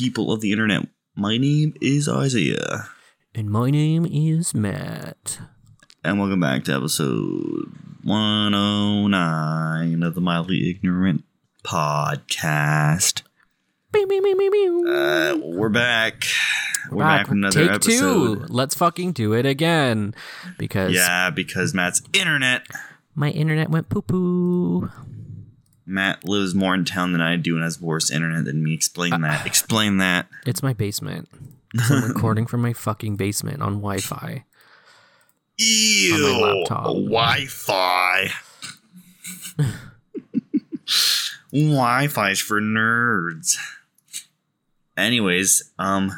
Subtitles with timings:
[0.00, 0.88] People of the internet.
[1.14, 2.88] My name is Isaiah,
[3.34, 5.38] And my name is Matt.
[6.02, 7.70] and welcome back to episode
[8.02, 11.24] 109 of the Mildly Ignorant
[11.64, 13.20] podcast.
[13.94, 16.24] Uh, we're back.
[16.90, 18.38] We're back, with another Take episode.
[18.38, 18.46] two.
[18.48, 20.14] Let's fucking do it again.
[20.56, 22.62] Because Yeah, because Matt's internet.
[23.14, 24.88] my internet went poo poo.
[25.90, 28.74] Matt lives more in town than I do and has worse internet than me.
[28.74, 29.46] Explain that.
[29.46, 30.28] Explain that.
[30.46, 31.28] It's my basement.
[31.90, 34.44] I'm recording from my fucking basement on Wi Fi.
[35.60, 36.14] Ew.
[36.14, 36.84] On my laptop.
[36.84, 38.30] Wi-Fi.
[41.52, 43.56] Wi-Fi's for nerds.
[44.96, 46.12] Anyways, um,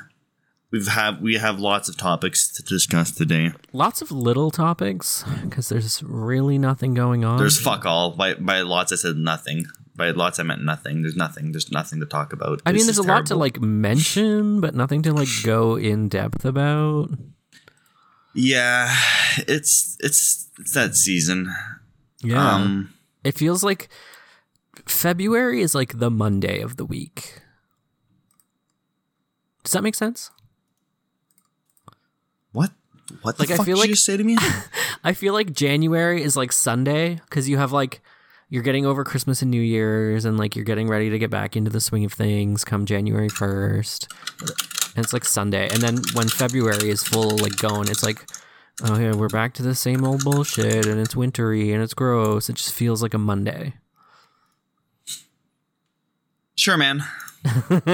[0.73, 3.53] we've have we have lots of topics to discuss today.
[3.73, 7.39] Lots of little topics because there's really nothing going on.
[7.39, 8.12] There's fuck all.
[8.12, 9.67] By by lots, I said nothing.
[9.95, 11.03] By lots, I meant nothing.
[11.03, 11.53] There's nothing.
[11.53, 12.62] There's nothing to talk about.
[12.65, 16.45] I mean, there's a lot to like mention, but nothing to like go in depth
[16.45, 17.11] about.
[18.34, 18.97] Yeah,
[19.37, 21.55] it's it's it's that season.
[22.25, 22.55] Yeah.
[22.55, 23.89] Um, It feels like
[24.87, 27.41] February is like the Monday of the week.
[29.65, 30.31] Does that make sense?
[33.22, 33.36] What?
[33.36, 34.36] The Like, I fuck feel did like- you say to me?
[35.05, 38.00] I feel like January is like Sunday because you have like
[38.48, 41.56] you're getting over Christmas and New Year's and like you're getting ready to get back
[41.56, 44.06] into the swing of things come January 1st.
[44.94, 45.69] And it's like Sunday.
[45.70, 48.24] And then when February is full like going, it's like
[48.84, 52.48] oh yeah, we're back to the same old bullshit and it's wintry and it's gross.
[52.48, 53.75] It just feels like a Monday.
[56.54, 57.03] Sure, man.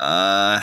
[0.00, 0.60] uh,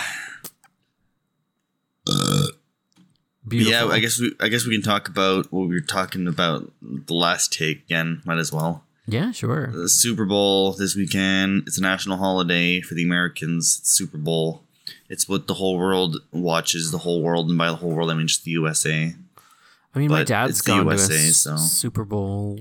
[3.48, 3.72] Beautiful.
[3.90, 3.94] yeah.
[3.94, 4.34] I guess we.
[4.40, 8.22] I guess we can talk about what we were talking about the last take again.
[8.26, 8.84] Might as well.
[9.08, 9.68] Yeah, sure.
[9.74, 11.64] The Super Bowl this weekend.
[11.66, 13.78] It's a national holiday for the Americans.
[13.80, 14.64] It's Super Bowl.
[15.10, 16.92] It's what the whole world watches.
[16.92, 19.16] The whole world, and by the whole world, I mean just the USA.
[19.94, 22.60] I mean, my But dad's it's the gone USA, to a so- Super Bowl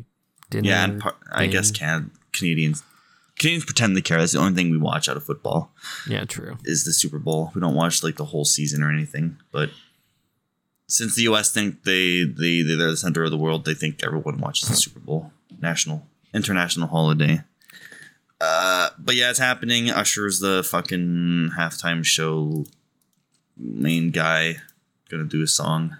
[0.48, 0.66] dinner.
[0.68, 2.82] Yeah, and par- I guess can Canadians.
[3.40, 4.18] Canadians pretend they care.
[4.18, 5.72] That's the only thing we watch out of football.
[6.06, 6.58] Yeah, true.
[6.64, 7.50] is the Super Bowl.
[7.54, 9.70] We don't watch like the whole season or anything, but
[10.86, 11.50] since the U.S.
[11.50, 15.00] think they they they're the center of the world, they think everyone watches the Super
[15.00, 17.40] Bowl, national international holiday.
[18.42, 19.90] Uh, but yeah, it's happening.
[19.90, 22.66] Usher's the fucking halftime show
[23.56, 24.56] main guy,
[25.08, 25.96] gonna do a song.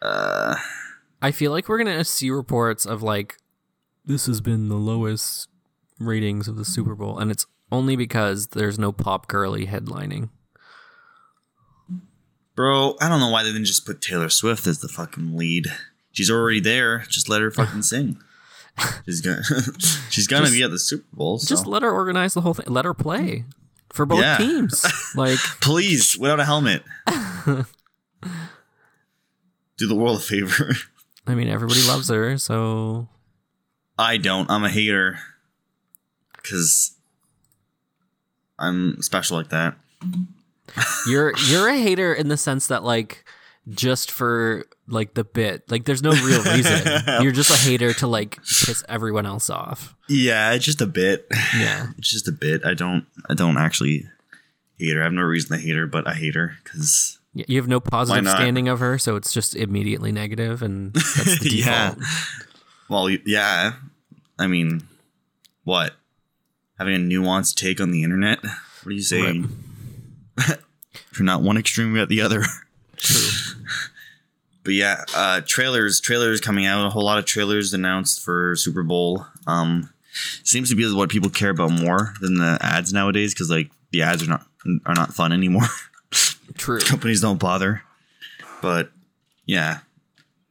[0.00, 0.56] Uh,
[1.20, 3.36] I feel like we're gonna see reports of like
[4.04, 5.48] this has been the lowest
[5.98, 10.28] ratings of the Super Bowl, and it's only because there's no pop girly headlining.
[12.54, 15.66] bro, I don't know why they didn't just put Taylor Swift as the fucking lead.
[16.12, 17.00] She's already there.
[17.08, 18.18] Just let her fucking sing.
[19.06, 19.42] She's gonna
[20.10, 21.38] she's gonna Just- be at the Super Bowl.
[21.38, 21.48] So.
[21.48, 22.66] Just let her organize the whole thing.
[22.68, 23.44] Let her play
[23.92, 24.36] for both Yeah.
[24.38, 24.84] teams.
[25.16, 26.82] Like, Please, without a helmet.
[29.78, 30.74] Do the world a favor.
[31.26, 33.08] I mean, everybody loves her, so
[33.98, 34.50] I don't.
[34.50, 35.18] I'm a hater.
[36.46, 36.92] Because
[38.58, 39.74] I'm special like that.
[41.06, 43.24] you're you're a hater in the sense that like
[43.68, 47.02] just for like the bit, like there's no real reason.
[47.22, 49.94] you're just a hater to like piss everyone else off.
[50.08, 51.26] Yeah, it's just a bit.
[51.56, 51.88] Yeah.
[51.98, 52.64] It's just a bit.
[52.64, 54.06] I don't I don't actually
[54.78, 55.00] hate her.
[55.00, 57.68] I have no reason to hate her, but I hate her because Y- You have
[57.68, 61.90] no positive standing of her, so it's just immediately negative, and that's the Yeah.
[61.90, 61.98] default.
[62.88, 63.72] well, yeah.
[64.38, 64.86] I mean,
[65.64, 65.94] what?
[66.78, 68.42] Having a nuanced take on the internet?
[68.42, 69.50] What are you saying?
[71.10, 72.42] If you're not one extreme, you're at the other.
[72.96, 73.30] True.
[74.64, 76.84] But yeah, uh, trailers, trailers coming out.
[76.84, 79.24] A whole lot of trailers announced for Super Bowl.
[79.46, 79.90] Um,
[80.42, 84.02] seems to be what people care about more than the ads nowadays because like the
[84.02, 84.44] ads are not
[84.84, 85.68] are not fun anymore.
[86.58, 86.80] True.
[86.80, 87.82] Companies don't bother.
[88.60, 88.90] But
[89.44, 89.78] yeah,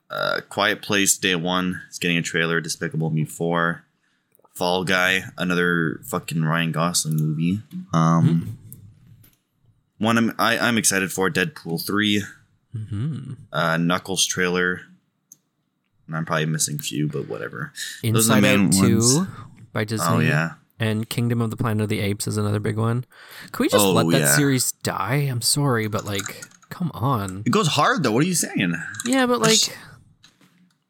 [0.10, 2.62] uh, Quiet Place Day One is getting a trailer.
[2.62, 3.84] Despicable Me Four,
[4.56, 7.60] Fall Guy, another fucking Ryan Gosling movie.
[7.94, 8.58] Um,
[9.98, 12.24] one I'm I, I'm excited for Deadpool three
[12.74, 14.82] hmm uh, Knuckles trailer.
[16.08, 17.74] And I'm probably missing a few, but whatever.
[18.04, 19.28] Those are the Inside main Out Two ones.
[19.74, 20.06] by Disney.
[20.08, 23.06] Oh yeah, And Kingdom of the Planet of the Apes is another big one.
[23.52, 24.36] Can we just Oh, let that yeah.
[24.36, 25.16] series die?
[25.16, 27.42] I'm sorry, but like, come on.
[27.46, 28.12] it goes hard though.
[28.12, 28.76] What are you saying?
[29.06, 29.76] Yeah, but like,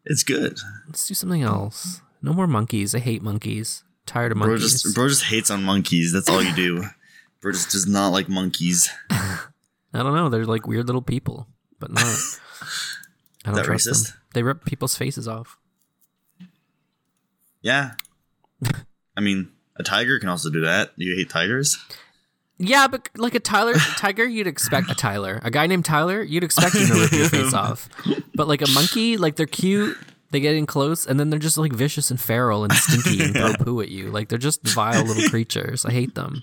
[0.04, 0.60] It's good.
[0.88, 2.02] let's do something else.
[2.26, 2.96] No more monkeys.
[2.96, 3.84] I hate monkeys.
[4.08, 4.82] Tired of Bro monkeys.
[4.82, 6.12] just bro just hates on monkeys.
[6.12, 6.84] That's all you do.
[7.40, 8.90] bro just does not like monkeys.
[9.12, 9.40] I
[9.94, 10.30] don't know.
[10.30, 11.48] They're like weird little people,
[11.80, 12.04] but not.
[13.46, 14.08] I don't that trust racist?
[14.12, 14.18] them.
[14.34, 15.58] They rip people's faces off.
[17.62, 17.92] Yeah.
[19.18, 20.92] I mean, A tiger can also do that.
[20.96, 21.78] You hate tigers?
[22.58, 26.44] Yeah, but like a Tyler tiger, you'd expect a Tyler, a guy named Tyler, you'd
[26.44, 27.88] expect him to rip your face off.
[28.34, 29.98] But like a monkey, like they're cute,
[30.36, 33.34] they get in close, and then they're just like vicious and feral and stinky and
[33.34, 34.12] throw poo at you.
[34.12, 35.86] Like they're just vile little creatures.
[35.86, 36.42] I hate them.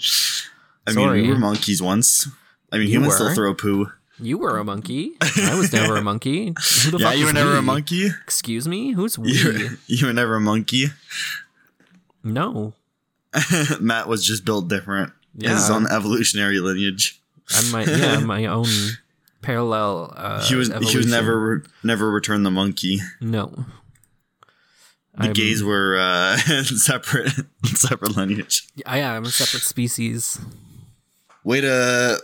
[0.86, 1.20] I Sorry.
[1.20, 2.26] mean, we were monkeys once.
[2.72, 3.16] I mean, You humans were?
[3.30, 3.92] still throw poo.
[4.18, 5.12] You were a monkey.
[5.20, 6.54] I was never a monkey.
[6.84, 7.58] Who the Yeah, you were never we?
[7.58, 8.06] a monkey.
[8.24, 8.92] Excuse me?
[8.92, 9.32] Who's we?
[9.32, 10.86] You were, you were never a monkey.
[12.24, 12.72] No.
[13.80, 15.12] Matt was just built different.
[15.36, 15.54] Yeah.
[15.54, 17.20] His own evolutionary lineage.
[17.54, 18.66] I'm my yeah, my own
[19.40, 21.10] parallel uh he was he was evolution.
[21.10, 22.98] never never returned the monkey.
[23.20, 23.64] No.
[25.18, 27.32] The I'm- gays were uh, separate
[27.66, 28.66] separate lineage.
[28.76, 30.40] Yeah, I am a separate species.
[31.44, 32.18] Way to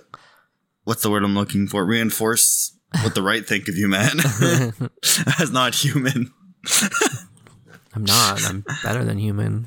[0.85, 1.85] what's the word I'm looking for?
[1.85, 4.19] Reinforce what the right think of you, man.
[5.39, 6.33] As not human.
[7.95, 8.43] I'm not.
[8.49, 9.67] I'm better than human.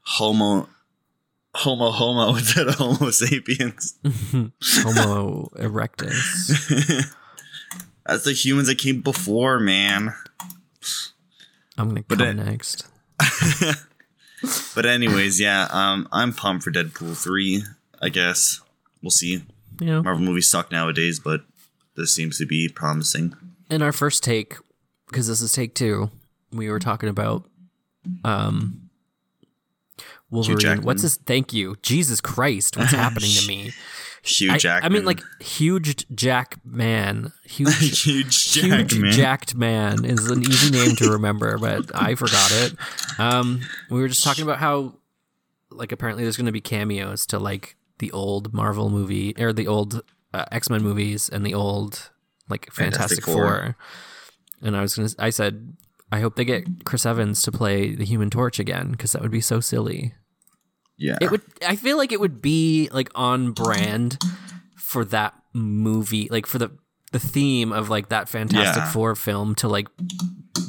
[0.00, 0.68] Homo
[1.54, 3.94] Homo homo instead of homo sapiens.
[4.04, 7.04] Homo erectus.
[8.06, 10.14] That's the humans that came before, man.
[11.78, 12.86] I'm gonna But come it- next.
[14.74, 17.64] But anyways, yeah, um, I'm pumped for Deadpool three.
[18.00, 18.60] I guess
[19.02, 19.42] we'll see.
[19.80, 20.00] Yeah.
[20.00, 21.40] Marvel movies suck nowadays, but
[21.96, 23.34] this seems to be promising.
[23.68, 24.54] In our first take,
[25.08, 26.10] because this is take two,
[26.52, 27.48] we were talking about
[28.24, 28.88] um
[30.30, 30.82] Wolverine.
[30.82, 31.76] What's his thank you.
[31.82, 33.72] Jesus Christ, what's happening to me?
[34.22, 37.32] Hugh I, I mean like huge Jack man.
[37.44, 39.12] Huge huge huge Jackman.
[39.12, 42.74] jacked man is an easy name to remember, but I forgot it.
[43.18, 44.96] Um, we were just talking about how,
[45.70, 49.66] like, apparently there's going to be cameos to like the old Marvel movie or the
[49.66, 50.02] old
[50.34, 52.10] uh, X Men movies and the old
[52.50, 53.34] like Fantastic, Fantastic Four.
[53.34, 53.76] Four.
[54.60, 55.76] And I was gonna, I said,
[56.10, 59.30] I hope they get Chris Evans to play the Human Torch again because that would
[59.30, 60.14] be so silly.
[60.98, 61.42] Yeah, It would.
[61.66, 64.18] I feel like it would be like on brand
[64.76, 66.70] for that movie, like for the
[67.12, 68.90] the theme of like that Fantastic Yeah.
[68.90, 69.88] Four film to like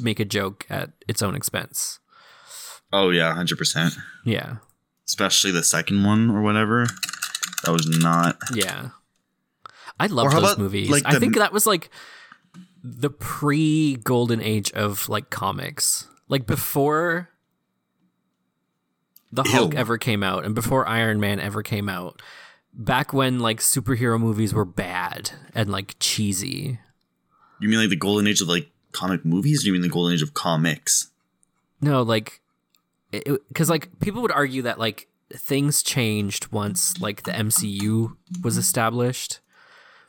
[0.00, 1.98] make a joke at its own expense.
[2.92, 3.94] oh yeah, hundred percent.
[4.24, 4.56] Yeah,
[5.06, 6.86] Especially the second one or whatever.
[7.64, 8.38] That was not.
[8.54, 8.90] yeah.
[9.98, 10.88] I love those about, movies.
[10.88, 11.90] like, I the- think that was like
[12.82, 17.28] the pre golden age of like comics, like before
[19.32, 19.78] the Hulk Ew.
[19.78, 22.20] ever came out and before Iron Man ever came out.
[22.72, 26.78] Back when like superhero movies were bad and like cheesy.
[27.60, 29.64] You mean like the golden age of like comic movies?
[29.64, 31.10] Or you mean the golden age of comics?
[31.80, 32.40] No, like,
[33.10, 39.40] because like people would argue that like things changed once like the MCU was established,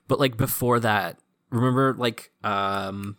[0.08, 1.18] but like before that,
[1.50, 3.18] remember like um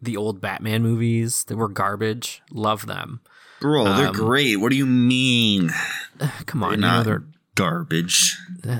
[0.00, 2.42] the old Batman movies that were garbage.
[2.50, 3.20] Love them.
[3.60, 4.56] Bro, they're Um, great.
[4.56, 5.72] What do you mean?
[6.46, 7.24] Come on, They're you know not they're.
[7.54, 8.36] garbage.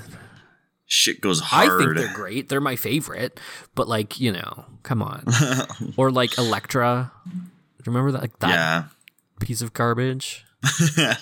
[0.88, 1.68] Shit goes hard.
[1.70, 2.48] I think they're great.
[2.48, 3.40] They're my favorite,
[3.74, 5.24] but like you know, come on.
[5.96, 7.10] or like Elektra.
[7.24, 7.42] Do you
[7.86, 8.20] remember that?
[8.20, 8.84] Like that yeah,
[9.40, 10.44] piece of garbage.
[10.62, 11.18] the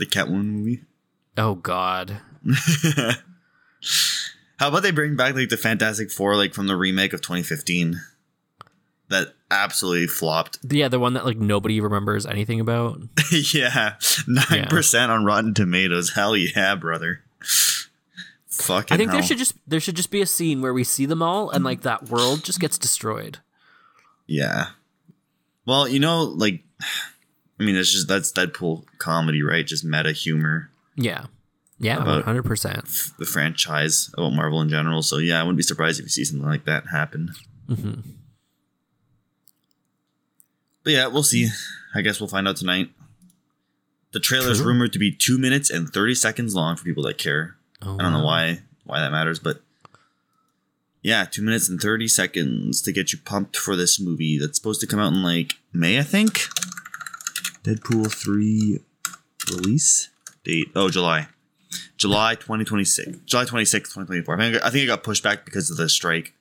[0.00, 0.82] Catwoman movie.
[1.38, 2.18] Oh God.
[4.58, 7.98] How about they bring back like the Fantastic Four, like from the remake of 2015?
[9.10, 10.58] That absolutely flopped.
[10.70, 13.00] Yeah, the one that like nobody remembers anything about.
[13.52, 16.10] yeah, nine percent on Rotten Tomatoes.
[16.14, 17.22] Hell yeah, brother.
[18.48, 21.06] Fucking I think there should just there should just be a scene where we see
[21.06, 23.38] them all and like that world just gets destroyed.
[24.26, 24.66] Yeah.
[25.66, 26.62] Well, you know, like,
[27.58, 29.66] I mean, it's just that's Deadpool comedy, right?
[29.66, 31.26] Just meta humor, Yeah.
[31.82, 32.84] Yeah, About- hundred percent.
[33.18, 35.02] the franchise about Marvel in general.
[35.02, 37.32] So yeah, I wouldn't be surprised if you see something like that happen.
[37.70, 38.00] Mm-hmm.
[40.84, 41.48] But yeah, we'll see.
[41.94, 42.90] I guess we'll find out tonight.
[44.12, 47.18] The trailer is rumored to be two minutes and thirty seconds long for people that
[47.18, 47.56] care.
[47.82, 49.60] Oh, I don't know why why that matters, but
[51.02, 54.80] yeah, two minutes and thirty seconds to get you pumped for this movie that's supposed
[54.80, 56.48] to come out in like May, I think.
[57.62, 58.80] Deadpool three
[59.50, 60.08] release
[60.44, 60.68] date.
[60.74, 61.28] Oh, July,
[61.96, 64.34] July twenty twenty six, July twenty sixth, twenty twenty four.
[64.40, 66.32] I think I think it got pushed back because of the strike.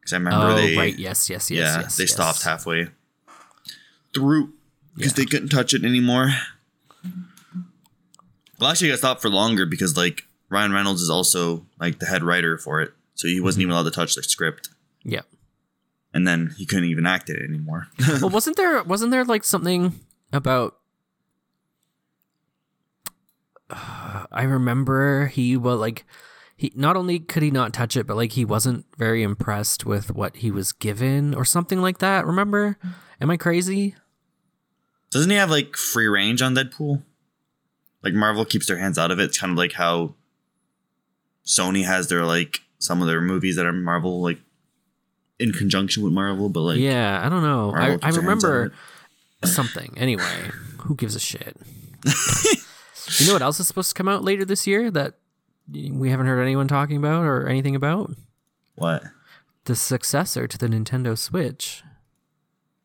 [0.00, 1.96] Because I remember Oh they right, yes, yes, yes, yeah yes.
[1.96, 2.12] they yes.
[2.12, 2.88] stopped halfway
[4.16, 4.52] through
[4.96, 5.16] because Yeah.
[5.24, 6.30] they couldn't touch it anymore.
[8.58, 12.22] Well, actually, got stopped for longer because like Ryan Reynolds is also like the head
[12.24, 13.68] writer for it, so he wasn't mm-hmm.
[13.68, 14.70] even allowed to touch the script,
[15.04, 15.22] Yeah.
[16.14, 17.88] and then he couldn't even act it anymore.
[18.20, 20.00] well, wasn't there wasn't there like something
[20.32, 20.76] about
[23.70, 26.04] I remember he was like
[26.56, 30.14] he not only could he not touch it, but like he wasn't very impressed with
[30.14, 32.24] what he was given or something like that.
[32.26, 32.78] Remember?
[33.20, 33.94] Am I crazy?
[35.16, 37.02] Doesn't he have like free range on Deadpool?
[38.06, 39.24] like Marvel keeps their hands out of it.
[39.24, 40.14] It's kind of like how
[41.44, 44.38] Sony has their like some of their movies that are Marvel like
[45.40, 47.72] in conjunction with Marvel, but like yeah, I don't know.
[47.72, 48.72] Marvel I, I their hands out of remember
[49.44, 49.92] something.
[49.96, 51.56] Anyway, who gives a shit?
[53.18, 55.14] you know what else is supposed to come out later this year that
[55.68, 58.12] we haven't heard anyone talking about or anything about?
[58.76, 59.02] what
[59.64, 61.82] The successor to the Nintendo Switch.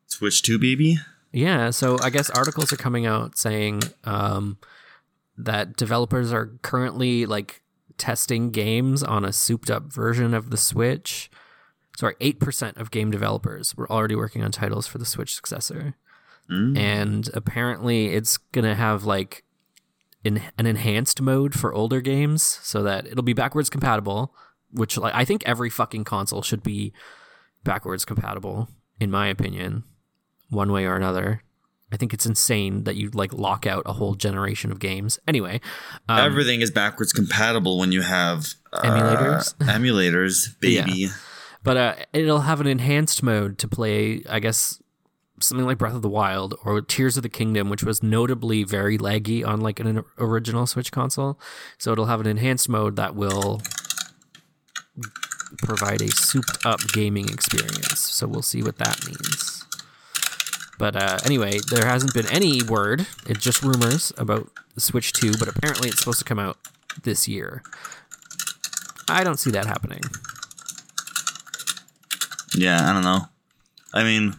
[0.08, 0.98] Switch Two, baby.
[1.32, 4.58] Yeah, so I guess articles are coming out saying um,
[5.38, 7.62] that developers are currently like
[7.96, 11.30] testing games on a souped up version of the Switch.
[11.96, 15.94] Sorry, 8% of game developers were already working on titles for the Switch successor.
[16.50, 16.76] Mm.
[16.76, 19.44] And apparently it's going to have like
[20.24, 24.34] in, an enhanced mode for older games so that it'll be backwards compatible,
[24.70, 26.92] which like I think every fucking console should be
[27.64, 28.68] backwards compatible
[29.00, 29.84] in my opinion,
[30.52, 31.42] one way or another.
[31.92, 35.18] I think it's insane that you like lock out a whole generation of games.
[35.28, 35.60] Anyway,
[36.08, 39.54] um, Everything is backwards compatible when you have uh, Emulators?
[39.58, 41.08] emulators, baby.
[41.62, 44.22] but uh, it'll have an enhanced mode to play.
[44.28, 44.80] I guess
[45.40, 48.96] something like Breath of the Wild or Tears of the Kingdom, which was notably very
[48.96, 51.38] laggy on like an original Switch console.
[51.76, 53.60] So it'll have an enhanced mode that will
[55.58, 57.98] provide a souped up gaming experience.
[57.98, 59.61] So we'll see what that means.
[60.82, 63.06] But uh, anyway, there hasn't been any word.
[63.28, 66.58] It's just rumors about Switch 2, but apparently it's supposed to come out
[67.04, 67.62] this year.
[69.08, 70.00] I don't see that happening.
[72.56, 73.26] Yeah, I don't know.
[73.94, 74.34] I mean,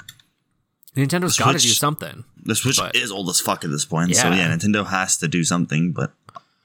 [0.98, 2.26] Nintendo's got to do something.
[2.46, 4.36] the Switch But- is old as fuck at this point, so Yeah.
[4.36, 6.12] yeah, Nintendo has to do something, but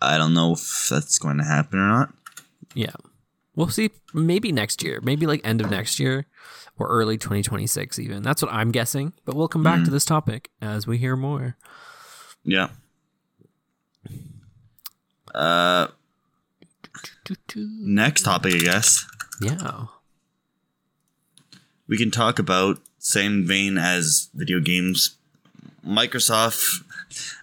[0.03, 2.13] I don't know if that's going to happen or not.
[2.75, 2.97] Yeah.
[3.55, 3.91] We'll see.
[4.13, 5.01] Maybe next year.
[5.05, 6.27] Maybe like end of next year
[6.79, 8.23] or early 2026, even.
[8.23, 9.13] That's what I'm guessing.
[9.25, 11.57] But we'll come back to this topic as we hear more.
[12.45, 12.69] Yeah.
[15.35, 15.89] Uh,
[17.57, 19.05] next topic, I guess
[19.41, 19.87] Yeah.
[21.87, 25.17] we can talk about same vein as video games.
[25.87, 26.83] Microsoft.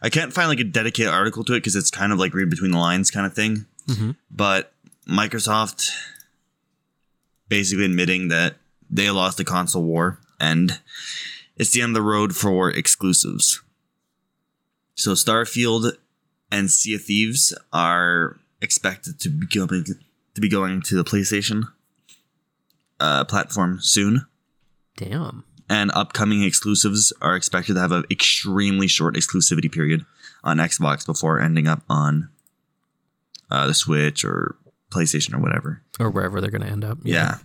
[0.02, 2.50] I can't find like a dedicated article to it because it's kind of like read
[2.50, 3.66] between the lines kind of thing.
[3.88, 4.16] Mhm.
[4.30, 4.74] But
[5.08, 5.90] Microsoft
[7.50, 8.58] basically admitting that
[8.90, 10.80] they lost the console war and
[11.56, 13.62] it's the end of the road for exclusives.
[14.96, 15.94] So Starfield
[16.52, 19.86] and Sea of Thieves are expected to be going
[20.34, 21.64] to be going to the PlayStation
[23.00, 24.26] uh, platform soon
[24.98, 25.44] Damn.
[25.70, 30.06] and upcoming exclusives are expected to have an extremely short exclusivity period
[30.44, 32.30] on Xbox before ending up on
[33.50, 34.56] uh, the Switch or
[34.92, 35.82] PlayStation or whatever.
[36.00, 37.00] Or wherever they're going to end up.
[37.04, 37.38] Yeah.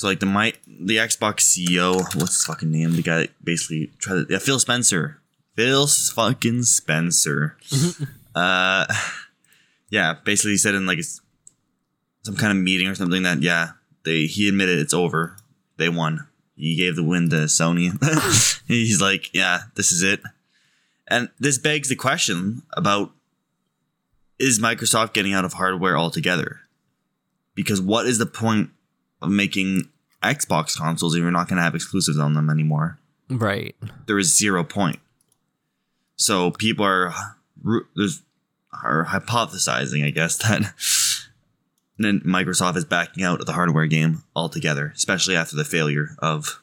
[0.00, 2.92] So like the my the Xbox CEO, what's his fucking name?
[2.92, 5.20] The guy that basically tried to yeah, Phil Spencer.
[5.56, 7.58] Phil fucking Spencer.
[8.34, 8.86] uh
[9.90, 11.00] yeah, basically said in like
[12.22, 13.72] some kind of meeting or something that yeah,
[14.06, 15.36] they he admitted it's over.
[15.76, 16.26] They won.
[16.56, 17.92] He gave the win to Sony.
[18.66, 20.22] He's like, yeah, this is it.
[21.08, 23.10] And this begs the question about
[24.38, 26.60] is Microsoft getting out of hardware altogether?
[27.54, 28.70] Because what is the point
[29.26, 29.88] making
[30.22, 32.98] Xbox consoles if you're not going to have exclusives on them anymore?
[33.28, 33.76] Right.
[34.06, 34.98] There is zero point.
[36.16, 37.12] So people are
[37.96, 38.22] there's
[38.84, 40.72] are hypothesizing, I guess, that
[41.98, 46.60] then Microsoft is backing out of the hardware game altogether, especially after the failure of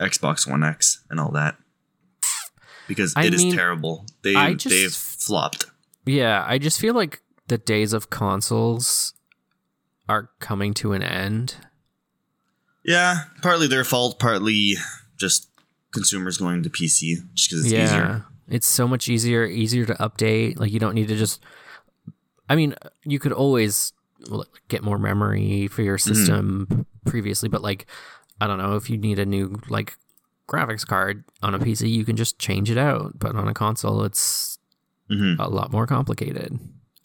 [0.00, 1.56] Xbox One X and all that.
[2.86, 4.04] Because I it is mean, terrible.
[4.22, 5.66] They just- they've flopped.
[6.06, 6.42] Yeah.
[6.46, 9.14] I just feel like the days of consoles
[10.08, 11.56] are coming to an end.
[12.88, 14.76] Yeah, partly their fault, partly
[15.18, 15.50] just
[15.92, 17.84] consumers going to PC just because it's yeah.
[17.84, 18.24] easier.
[18.48, 20.58] It's so much easier, easier to update.
[20.58, 21.42] Like you don't need to just.
[22.48, 23.92] I mean, you could always
[24.68, 27.84] get more memory for your system previously, but like,
[28.40, 29.98] I don't know if you need a new like
[30.48, 33.18] graphics card on a PC, you can just change it out.
[33.18, 34.58] But on a console, it's
[35.10, 36.58] hmm a lot more complicated.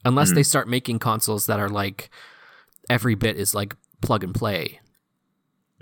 [0.05, 2.09] Unless they start making consoles that are like
[2.89, 4.79] every bit is like plug and play.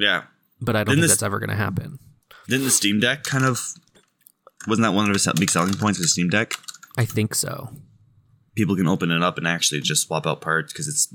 [0.01, 0.24] Yeah.
[0.60, 2.00] But I don't Didn't think that's ever going to happen.
[2.48, 3.60] Didn't the Steam Deck kind of
[4.67, 6.53] wasn't that one of the big selling points of the Steam Deck?
[6.98, 7.70] I think so.
[8.55, 11.13] People can open it up and actually just swap out parts because it's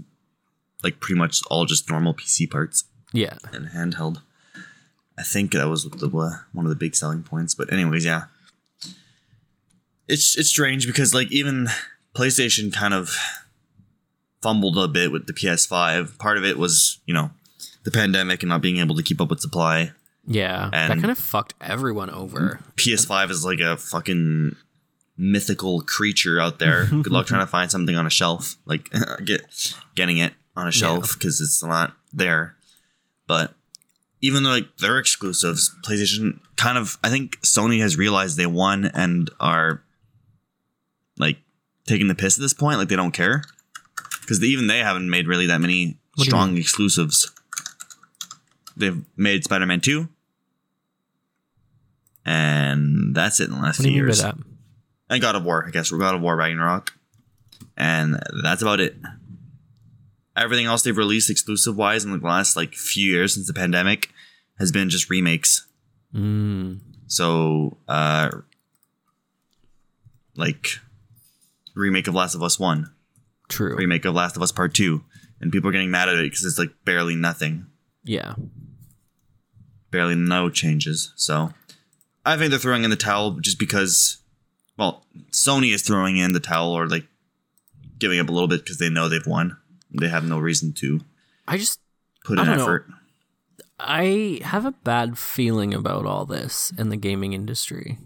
[0.83, 3.37] like pretty much all just normal PC parts Yeah.
[3.53, 4.23] and handheld.
[5.19, 6.09] I think that was the
[6.53, 7.55] one of the big selling points.
[7.55, 8.25] But anyways, yeah,
[10.09, 11.69] it's it's strange because like even
[12.15, 13.17] PlayStation kind of
[14.43, 16.19] fumbled a bit with the PS5.
[16.19, 17.31] Part of it was you know
[17.87, 19.93] the pandemic and not being able to keep up with supply.
[20.27, 20.69] Yeah.
[20.73, 22.61] that And- kind of fucked everyone over.
[22.77, 24.57] PS5 is like a fucking
[25.17, 26.85] mythical creature out there.
[26.91, 28.91] Good luck trying to find something on a shelf, like
[29.25, 29.41] get
[29.95, 32.57] getting it on a shelf because it's not there.
[33.27, 33.55] But
[34.21, 38.85] even though like they're exclusives, PlayStation kind of I think Sony has realized they won
[38.87, 39.83] and are
[41.19, 41.39] like
[41.87, 42.79] taking the piss at this point.
[42.79, 43.45] Like they don't care
[44.23, 47.31] because even they haven't made really that many What strong exclusives.
[48.77, 50.09] They've made Spider Man two,
[52.25, 54.23] and that's it in the last few you mean by years.
[55.09, 55.93] And God of War, I guess.
[55.93, 56.93] We're God of War Ragnarok,
[57.77, 58.97] and that's about it.
[60.37, 64.11] Everything else they've released exclusive wise in the last like few years since the pandemic
[64.59, 65.67] has been just remakes.
[66.15, 68.31] Mm, So, uh,
[70.37, 70.69] like
[71.75, 72.93] remake of Last of Us One,
[73.49, 73.77] true.
[73.77, 75.05] remake of Last of Us Part Two,
[75.41, 77.67] and people are getting mad at it because it's like barely nothing,
[78.05, 78.35] Yeah.
[79.91, 81.13] Barely no changes.
[81.17, 81.53] So,
[82.25, 84.19] I think they're throwing in the towel just because,
[84.77, 87.07] well, Sony is throwing in the towel or like
[87.99, 89.57] giving up a little bit because they know they've won.
[89.91, 91.01] They have no reason to
[91.49, 91.81] I just
[92.25, 92.63] put in don't know.
[92.63, 92.87] effort.
[93.79, 97.99] I have a bad feeling about all this in the gaming industry.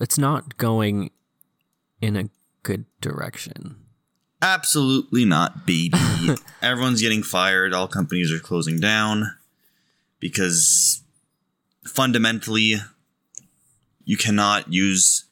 [0.00, 1.10] It's not going
[2.00, 2.28] in a
[2.62, 3.76] good direction.
[4.40, 5.96] Absolutely not, baby.
[6.62, 7.72] Everyone's getting fired.
[7.72, 9.36] All companies are closing down
[10.22, 11.02] because
[11.84, 12.76] fundamentally,
[14.04, 15.24] you cannot use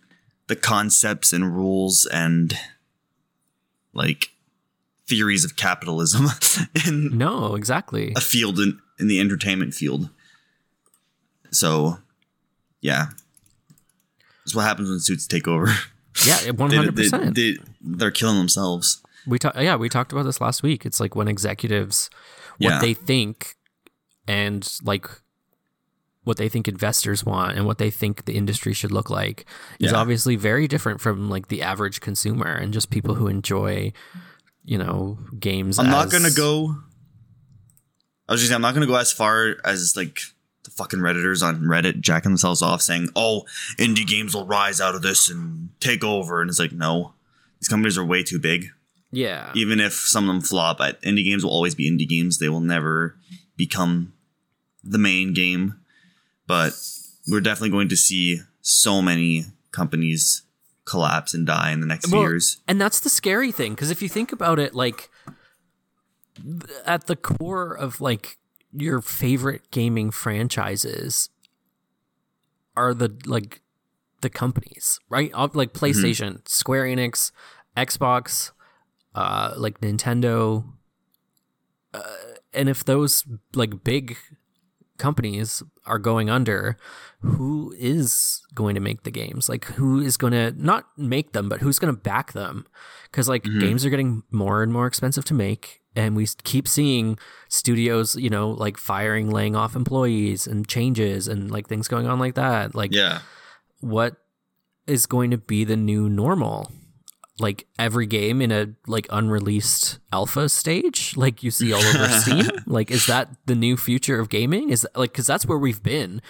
[0.49, 2.55] the concepts and rules and
[3.95, 4.31] like
[5.09, 6.27] theories of capitalism
[6.87, 8.13] in No, exactly.
[8.17, 10.11] a field in, in the entertainment field.
[11.53, 11.99] So,
[12.81, 13.07] yeah.
[14.45, 15.73] That's what happens when suits take over.
[16.27, 17.09] Yeah, one They, hundred they,
[17.53, 19.03] they, they're killing themselves.
[19.27, 19.57] We talked.
[19.59, 20.85] Yeah, we talked about this last week.
[20.87, 22.09] It's like when executives,
[22.59, 22.81] what Yeah.
[22.81, 23.55] they think,
[24.27, 25.07] and like
[26.25, 29.47] what they think investors want, and what they think the industry should look like,
[29.79, 29.97] is Yeah.
[29.99, 33.93] obviously very different from like the average consumer and just people who enjoy,
[34.65, 35.79] you know, games.
[35.79, 36.77] I'm not gonna go.
[38.29, 40.21] I was just saying, I'm not gonna go as far as like
[40.65, 43.45] the fucking redditors on Reddit jacking themselves off, saying, "Oh,
[43.79, 47.15] indie games will rise out of this and take over," and it's like, no,
[47.61, 48.67] these companies are way too big.
[49.11, 52.39] Yeah, Even if some of them flop, but indie games will always be indie games.
[52.39, 53.17] They will never
[53.61, 54.15] become
[54.83, 55.75] the main game.
[56.47, 56.73] But
[57.29, 60.43] we're definitely going to see so many companies
[60.87, 62.61] collapse and die in the next Well, few years.
[62.67, 65.11] And that's the scary thing because if you think about it, like
[66.87, 68.39] at the core of like
[68.73, 71.29] your favorite gaming franchises
[72.77, 73.61] are the like
[74.23, 75.31] the companies, right?
[75.55, 77.31] Like PlayStation, Square Enix,
[77.77, 78.53] Xbox,
[79.15, 80.65] uh, like Nintendo,
[81.93, 82.01] uh,
[82.53, 84.17] and if those like big
[85.01, 86.77] companies are going under,
[87.23, 89.49] who is going to make the games?
[89.49, 92.67] Like, who is going to not make them, but who's going to back them?
[93.11, 93.59] Because like mm-hmm.
[93.59, 98.31] games are getting more and more expensive to make, and we keep seeing studios, you
[98.31, 102.75] know, like firing, laying off employees, and changes, and like things going on like that.
[102.75, 103.21] Like, Yeah.
[103.81, 104.17] what
[104.87, 106.71] is going to be the new normal?
[107.41, 112.51] Like every game in a like unreleased alpha stage, like you see all over Steam.
[112.67, 114.71] Like, is that the new future of gaming?
[114.71, 116.23] Is that, like because that's where we've been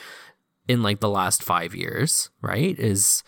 [0.69, 2.79] in like the last five years, right?
[2.79, 3.23] Is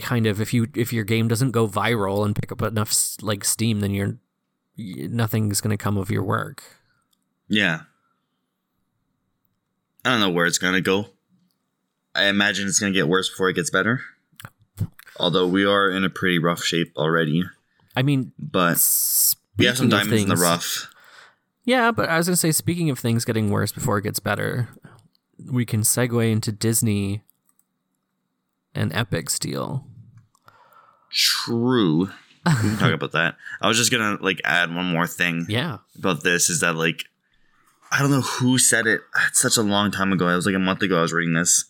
[0.00, 3.44] kind of if you if your game doesn't go viral and pick up enough like
[3.44, 4.16] Steam, then you're
[4.76, 6.62] nothing's going to come of your work.
[7.48, 7.82] Yeah.
[10.04, 11.06] I don't know where it's gonna go.
[12.14, 14.00] I imagine it's gonna get worse before it gets better.
[15.18, 17.44] Although we are in a pretty rough shape already,
[17.96, 18.76] I mean, but
[19.56, 20.88] we have some diamonds in the rough.
[21.64, 24.68] Yeah, but I was gonna say, speaking of things getting worse before it gets better,
[25.50, 27.22] we can segue into Disney
[28.74, 29.86] and Epic's deal.
[31.10, 32.08] True.
[32.46, 33.36] We can talk about that.
[33.60, 37.04] I was just gonna like add one more thing Yeah, about this is that like
[37.90, 39.02] I don't know who said it.
[39.28, 40.26] It's such a long time ago.
[40.28, 40.98] It was like a month ago.
[40.98, 41.66] I was reading this.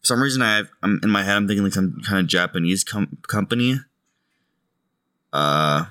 [0.00, 1.36] For some reason, I have, I'm in my head.
[1.36, 3.80] I'm thinking like some kind of Japanese com- company.
[5.32, 5.84] Uh,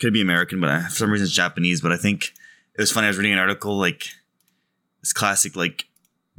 [0.00, 1.80] could be American, but I, for some reason it's Japanese.
[1.80, 2.32] But I think
[2.74, 3.06] it was funny.
[3.06, 4.08] I was reading an article like
[5.00, 5.86] this classic like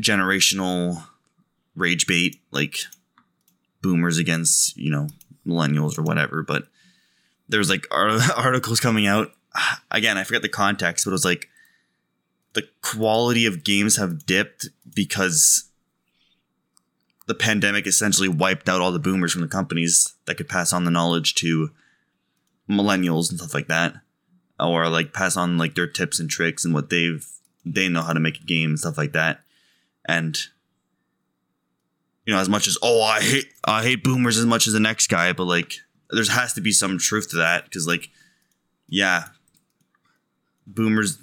[0.01, 1.03] generational
[1.75, 2.79] rage bait, like
[3.81, 5.07] boomers against you know
[5.45, 6.43] millennials or whatever.
[6.43, 6.67] But
[7.49, 9.31] there's like ar- articles coming out.
[9.89, 11.49] Again, I forget the context, but it was like
[12.53, 15.69] the quality of games have dipped because
[17.27, 20.85] the pandemic essentially wiped out all the boomers from the companies that could pass on
[20.85, 21.69] the knowledge to
[22.69, 23.95] millennials and stuff like that
[24.59, 27.25] or like pass on like their tips and tricks and what they've
[27.65, 29.41] they know how to make a game and stuff like that.
[30.07, 30.37] And
[32.25, 34.79] you know, as much as oh, I hate I hate boomers as much as the
[34.79, 35.75] next guy, but like
[36.09, 38.09] there has to be some truth to that because like
[38.87, 39.25] yeah,
[40.65, 41.19] boomers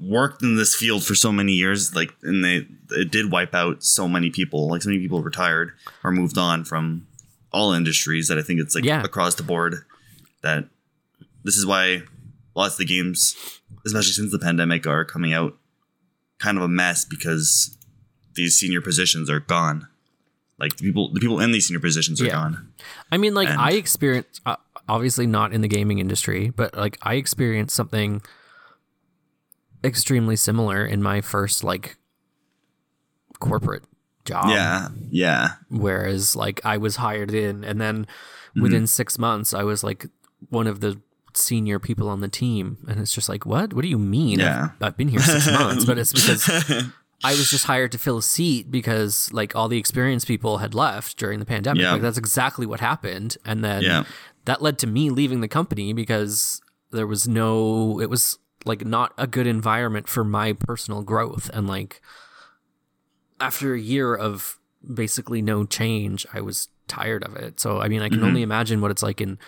[0.00, 3.82] worked in this field for so many years, like and they it did wipe out
[3.84, 4.68] so many people.
[4.68, 7.06] Like so many people retired or moved on from
[7.52, 9.02] all industries that I think it's like Yeah.
[9.02, 9.84] across the board
[10.42, 10.68] that
[11.44, 12.02] this is why
[12.56, 13.36] lots of the games,
[13.86, 15.56] especially since the pandemic, are coming out
[16.38, 17.76] kind of a mess because
[18.34, 19.86] these senior positions are gone.
[20.58, 22.32] Like the people, the people in these senior positions are Yeah.
[22.32, 22.72] gone.
[23.12, 24.56] I mean, like And- I experienced, uh,
[24.88, 28.20] obviously not in the gaming industry, but like I experienced something
[29.84, 31.96] extremely similar in my first like
[33.38, 33.84] corporate
[34.24, 34.48] job.
[34.48, 38.06] yeah, yeah, Whereas like I was hired in, and then
[38.54, 38.62] Mm-hmm.
[38.62, 40.06] within six months, I was like
[40.48, 41.00] one of the
[41.34, 43.74] senior people on the team, and it's just like, what?
[43.74, 44.38] What do you mean?
[44.38, 44.68] Yeah.
[44.80, 46.48] I've, I've been here six months, but it's because
[47.24, 50.72] I was just hired to fill a seat because like all the experienced people had
[50.72, 51.82] left during the pandemic.
[51.82, 51.94] Yeah.
[51.94, 53.36] Like that's exactly what happened.
[53.44, 54.04] And then Yeah.
[54.44, 59.12] that led to me leaving the company because there was no it was like not
[59.18, 62.00] a good environment for my personal growth and like
[63.40, 64.58] after a year of
[64.92, 67.60] basically no change, I was tired of it.
[67.60, 68.24] So I mean, I can Mm-hmm.
[68.24, 69.38] only imagine what it's like in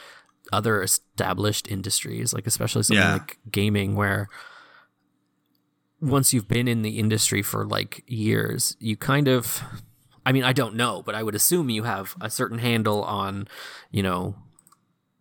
[0.52, 3.12] other established industries, like especially something Yeah.
[3.12, 4.28] like gaming where
[6.00, 9.62] once you've been in the industry for like years, you kind of
[10.24, 13.46] I mean, I don't know, but I would assume you have a certain handle on,
[13.92, 14.34] you know,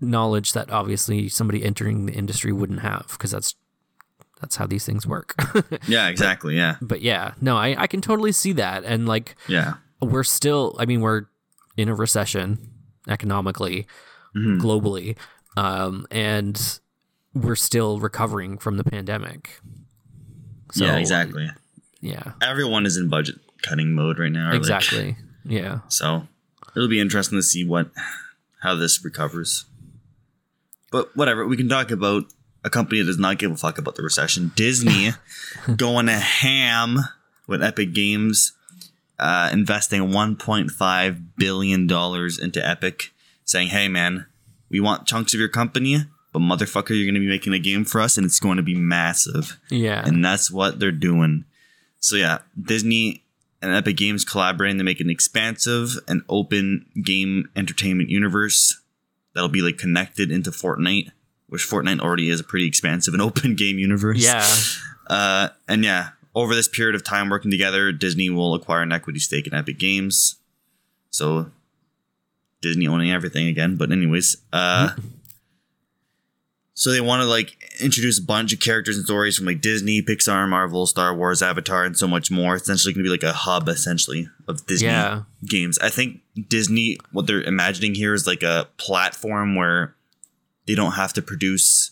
[0.02, 3.56] knowledge that obviously somebody entering the industry wouldn't have because that's
[4.46, 5.34] that's how these things work.
[5.88, 6.56] yeah, exactly.
[6.56, 8.84] Yeah, but yeah, no, I, I can totally see that.
[8.84, 11.24] And like yeah, we're still I mean, we're
[11.78, 12.60] in a recession
[13.10, 13.88] economically,
[14.36, 14.60] Mm-hmm.
[14.66, 15.16] globally.
[15.58, 16.80] Um, and
[17.34, 19.62] we're still recovering from the pandemic.
[20.74, 21.50] So, yeah, exactly.
[22.02, 22.34] Yeah.
[22.42, 24.50] Everyone is in budget cutting mode right now.
[24.50, 25.16] or, like, Exactly.
[25.46, 25.80] yeah.
[25.88, 26.28] So
[26.76, 27.90] it'll be interesting to see what
[28.62, 29.64] how this recovers.
[30.92, 32.26] But whatever, we can talk about
[32.66, 34.52] a company that does not give a fuck about the recession.
[34.56, 35.12] Disney
[35.78, 36.98] going to ham
[37.48, 38.52] with Epic Games,
[39.20, 43.12] uh, investing 1.5 billion dollars into Epic,
[43.44, 44.26] saying, "Hey man,
[44.70, 47.86] we want chunks of your company." But motherfucker, you're going to be making a game
[47.86, 50.04] for us, and it's going to be massive Yeah.
[50.06, 51.46] and that's what they're doing.
[52.02, 53.24] So yeah, Disney
[53.62, 58.82] and Epic Games collaborating to make an expansive and open game entertainment universe
[59.34, 61.12] that'll be like connected into Fortnite,
[61.48, 64.18] which Fortnite already is a pretty expansive and open game universe.
[64.24, 64.46] yeah.
[65.08, 69.20] Uh, and yeah, over this period of time working together, Disney will acquire an equity
[69.20, 70.36] stake in Epic Games.
[71.12, 71.52] So
[72.62, 73.78] Disney owning everything again.
[73.78, 74.96] But anyways, uh,
[76.74, 80.02] so they want to like introduce a bunch of characters and stories from like Disney,
[80.02, 82.56] Pixar, Marvel, Star Wars, Avatar, and so much more.
[82.56, 85.22] Essentially going to be like a hub, essentially, of Disney Yeah.
[85.46, 85.80] games.
[85.80, 89.95] I think Disney, what they're imagining here is like a platform where
[90.68, 91.92] they don't have to produce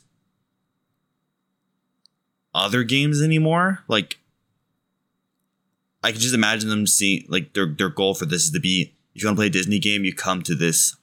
[2.54, 3.84] other games anymore.
[3.88, 4.20] Like,
[6.04, 8.94] I can just imagine them seeing like their their goal for this is to be
[9.16, 10.96] if you want to play a Disney game, you come to this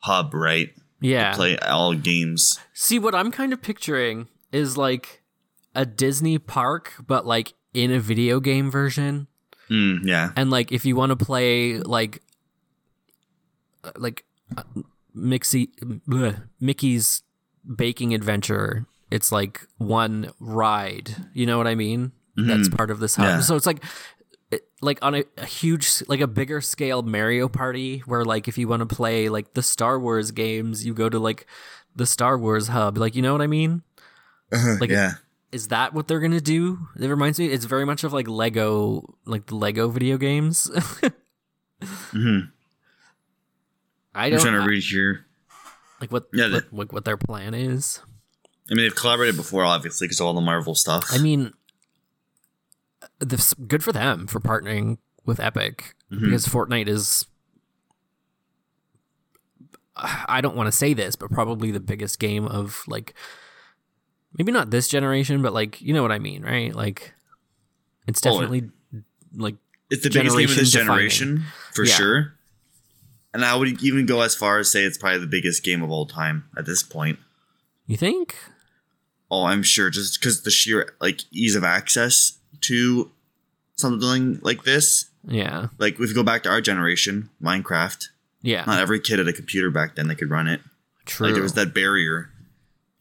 [0.00, 0.70] hub, right?
[1.00, 1.30] Yeah.
[1.30, 2.58] To Play all games.
[2.72, 5.22] See, what I'm kind of picturing is like
[5.74, 9.26] a Disney park, but like in a video game version.
[9.70, 12.20] Mm, yeah, And like if you want to play like
[13.84, 14.24] uh, like
[14.56, 14.62] uh,
[15.16, 15.68] Mixie,
[16.08, 17.22] bleh, Mickey's
[17.76, 21.14] baking adventure, it's like one ride.
[21.34, 22.12] You know what I mean?
[22.36, 23.24] That's part of this hub.
[23.26, 23.40] Yeah.
[23.40, 23.84] So it's like
[24.50, 28.56] it- like on a, a huge like a bigger scale Mario Party where like if
[28.56, 31.46] you want to play like the Star Wars games, you go to like
[31.94, 32.96] the Star Wars hub.
[32.96, 33.82] Like you know what I mean?
[34.80, 35.14] Like yeah,
[35.52, 36.78] is that what they're gonna do?
[36.98, 37.46] It reminds me.
[37.46, 40.70] It's very much of like Lego, like the Lego video games.
[42.12, 42.50] Mhm.
[44.14, 45.26] I I'm trying to read here.
[46.00, 48.00] like what, Yeah, what, what what their plan is.
[48.70, 51.06] I mean, they've collaborated before, obviously, because of all the Marvel stuff.
[51.10, 51.52] I mean,
[53.18, 56.24] this good for them for partnering with Epic Mm-hmm.
[56.24, 57.24] because Fortnite is.
[59.96, 63.14] I don't want to say this, but probably the biggest game of like,
[64.36, 66.74] maybe not this generation, but like you know what I mean, right?
[66.74, 67.12] Like,
[68.06, 68.70] it's Oh, definitely
[69.36, 69.56] like
[69.90, 71.44] it's the biggest game of this generation generation
[71.74, 71.94] for Yeah.
[71.94, 72.34] sure.
[73.32, 75.90] And I would even go as far as say it's probably the biggest game of
[75.90, 77.18] all time at this point.
[77.86, 78.36] you think.
[79.30, 83.10] Oh, I'm sure, just because the sheer like ease of access to
[83.76, 85.06] something like this.
[85.26, 88.08] Yeah, Like if you go back to our generation, Minecraft.
[88.42, 90.60] yeah, Not every kid had a computer back then that could run it.
[91.04, 91.26] true.
[91.26, 92.30] Like there was that barrier.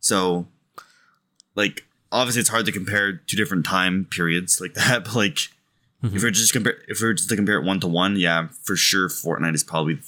[0.02, 0.48] So,
[1.56, 5.06] like obviously, it's hard to compare two different time periods like that.
[5.06, 5.39] But like
[6.04, 6.18] If mm-hmm.
[6.22, 9.08] we're just compare, if we're just to compare it one to one, yeah, for sure,
[9.10, 10.00] Fortnite is probably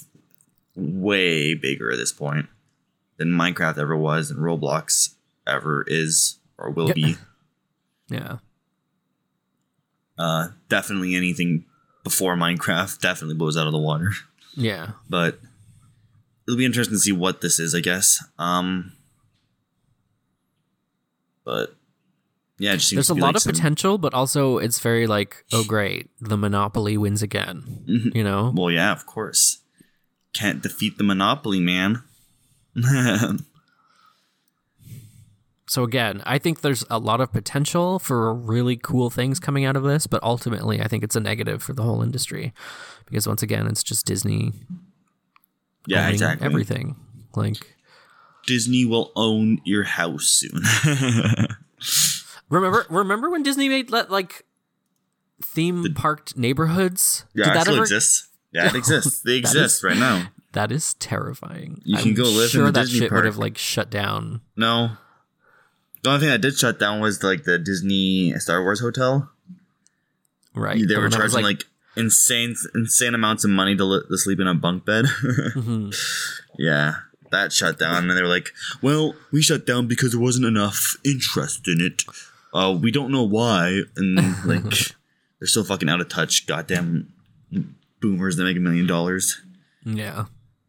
[0.74, 2.46] way bigger at this point
[3.18, 5.14] than Minecraft ever was, and Roblox
[5.46, 6.94] ever is or will Yeah.
[6.94, 7.16] be.
[8.08, 8.38] Yeah.
[10.18, 11.64] Uh, definitely anything
[12.04, 14.12] before Minecraft definitely blows out of the water.
[14.54, 14.90] Yeah.
[15.08, 15.40] But
[16.46, 18.22] it'll be interesting to see what this is, I guess.
[18.38, 18.92] Um,
[21.44, 21.74] but
[22.58, 25.06] yeah, it just seems There's a lot like, of some- potential, but also it's very
[25.06, 27.84] like, oh great, the monopoly wins again.
[27.88, 28.14] Mhm.
[28.14, 28.52] You know?
[28.54, 29.61] Well, yeah, of course.
[30.32, 32.02] Can't defeat the monopoly, man.
[35.72, 39.74] So again, I think there's a lot of potential for really cool things coming out
[39.74, 42.52] of this, but ultimately I think it's a negative for the whole industry.
[43.06, 44.52] Because once again, it's just Disney
[45.86, 46.44] yeah, exactly.
[46.44, 46.96] everything.
[47.34, 47.74] Like
[48.46, 50.60] Disney will own your house soon.
[52.50, 54.44] remember remember when Disney made let like
[55.42, 57.24] theme parked neighborhoods?
[57.34, 58.28] yeah, Did that still ever exists.
[58.52, 59.20] Yeah, it exists.
[59.20, 60.28] They exist is- right now.
[60.52, 61.80] That is terrifying.
[61.84, 63.24] You can I'm go live in sure the that Disney shit would park.
[63.24, 64.42] have like shut down.
[64.54, 64.90] No.
[66.02, 69.30] The only thing that did shut down was like the Disney Star Wars hotel.
[70.54, 70.78] Right.
[70.80, 71.64] They The were charging like,
[71.96, 75.04] insane insane amounts of money to, li- to sleep in a bunk bed.
[75.56, 75.94] Mhm.
[76.58, 76.96] yeah,
[77.30, 78.50] that shut down, and they were like,
[78.82, 82.02] "Well, we shut down because there wasn't enough interest in it.
[82.52, 84.62] Uh, we don't know why." And like,
[85.38, 86.46] they're still fucking out of touch.
[86.46, 87.10] Goddamn
[88.02, 89.40] boomers that make a million dollars.
[89.84, 90.26] Yeah.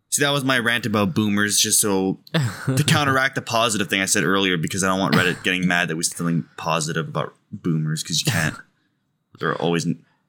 [0.10, 2.20] See, that was my rant about boomers, just so
[2.68, 5.88] to counteract the positive thing I said earlier, because I don't want Reddit getting mad
[5.90, 8.56] that we're feeling positive about boomers, because you can't.
[9.40, 9.88] They're always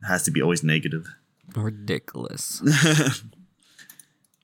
[0.08, 1.06] has to be always negative.
[1.54, 2.62] Ridiculous.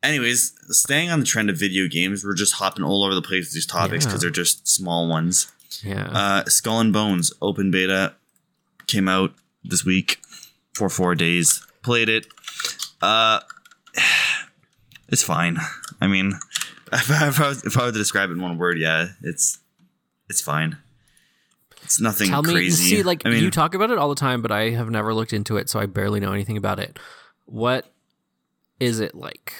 [0.03, 3.47] Anyways, staying on the trend of video games, we're just hopping all over the place
[3.47, 4.27] with these topics because Yeah.
[4.27, 5.53] they're just small ones.
[5.83, 6.09] Yeah.
[6.11, 8.15] Uh, Skull and Bones open beta
[8.87, 10.19] came out this week
[10.75, 11.67] for four days.
[11.83, 12.27] Played it.
[13.01, 13.41] Uh,
[15.09, 15.59] it's fine.
[16.01, 16.33] I mean,
[16.93, 19.09] if I, if I, was, if I were to describe it in one word, yeah,
[19.23, 19.59] it's
[20.29, 20.79] it's fine.
[21.83, 22.97] It's nothing Tell me, crazy.
[22.97, 25.13] see, like I mean, you talk about it all the time, but I have never
[25.15, 26.99] looked into it, so I barely know anything about it.
[27.47, 27.93] What
[28.79, 29.55] is it like?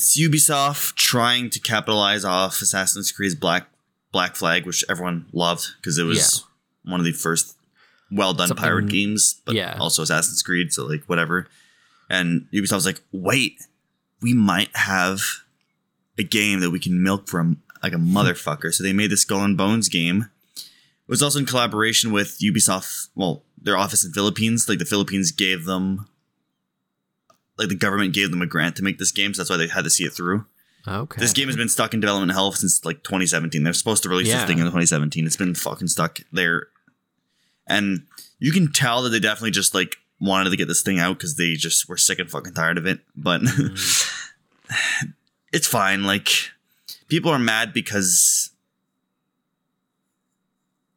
[0.00, 3.66] it's Ubisoft trying to capitalize off Assassin's Creed's Black
[4.12, 6.44] Black Flag, which everyone loved because it was
[6.84, 7.56] one of the first
[8.10, 9.76] well done pirate games, but yeah.
[9.78, 11.48] also Assassin's Creed, so like whatever.
[12.10, 13.62] And Ubisoft was like, wait,
[14.20, 15.22] we might have
[16.18, 18.74] a game that we can milk from like a motherfucker.
[18.74, 20.28] So they made the Skull and Bones game.
[20.56, 24.68] It was also in collaboration with Ubisoft, well, their office in Philippines.
[24.68, 26.08] Like the Philippines gave them
[27.58, 29.68] like the government gave them a grant to make this game, so that's why they
[29.68, 30.46] had to see it through.
[30.88, 31.20] Okay.
[31.20, 33.62] This game has been stuck in development hell since like 2017.
[33.62, 34.38] They're supposed to release Yeah.
[34.38, 35.26] this thing in 2017.
[35.26, 36.68] It's been fucking stuck there,
[37.66, 38.06] and
[38.38, 41.36] you can tell that they definitely just like wanted to get this thing out because
[41.36, 43.00] they just were sick and fucking tired of it.
[43.16, 43.42] But
[45.52, 46.04] it's fine.
[46.04, 46.28] Like
[47.08, 48.50] people are mad because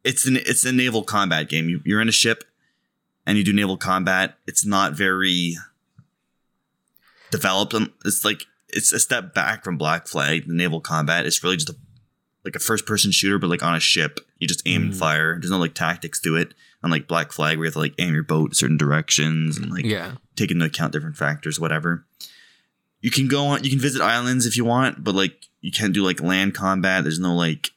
[0.04, 1.68] it's an it's a naval combat game.
[1.68, 2.44] You, you're in a ship
[3.26, 4.36] and you do naval combat.
[4.46, 5.56] It's not very
[7.30, 7.74] developed.
[7.74, 10.46] Um, It's like it's a step back from Black Flag.
[10.46, 11.76] The naval combat It's really just a
[12.44, 14.20] like a first person shooter, but like on a ship.
[14.38, 14.96] You just aim and Mm.
[14.98, 15.38] fire.
[15.40, 16.54] There's no like tactics to it.
[16.82, 19.86] Unlike Black Flag, where you have to like aim your boat certain directions and like
[19.86, 20.16] yeah.
[20.36, 22.04] take into account different factors, whatever.
[23.00, 25.94] You can go on, you can visit islands if you want, but like you can't
[25.94, 27.02] do like land combat.
[27.04, 27.70] There's no like,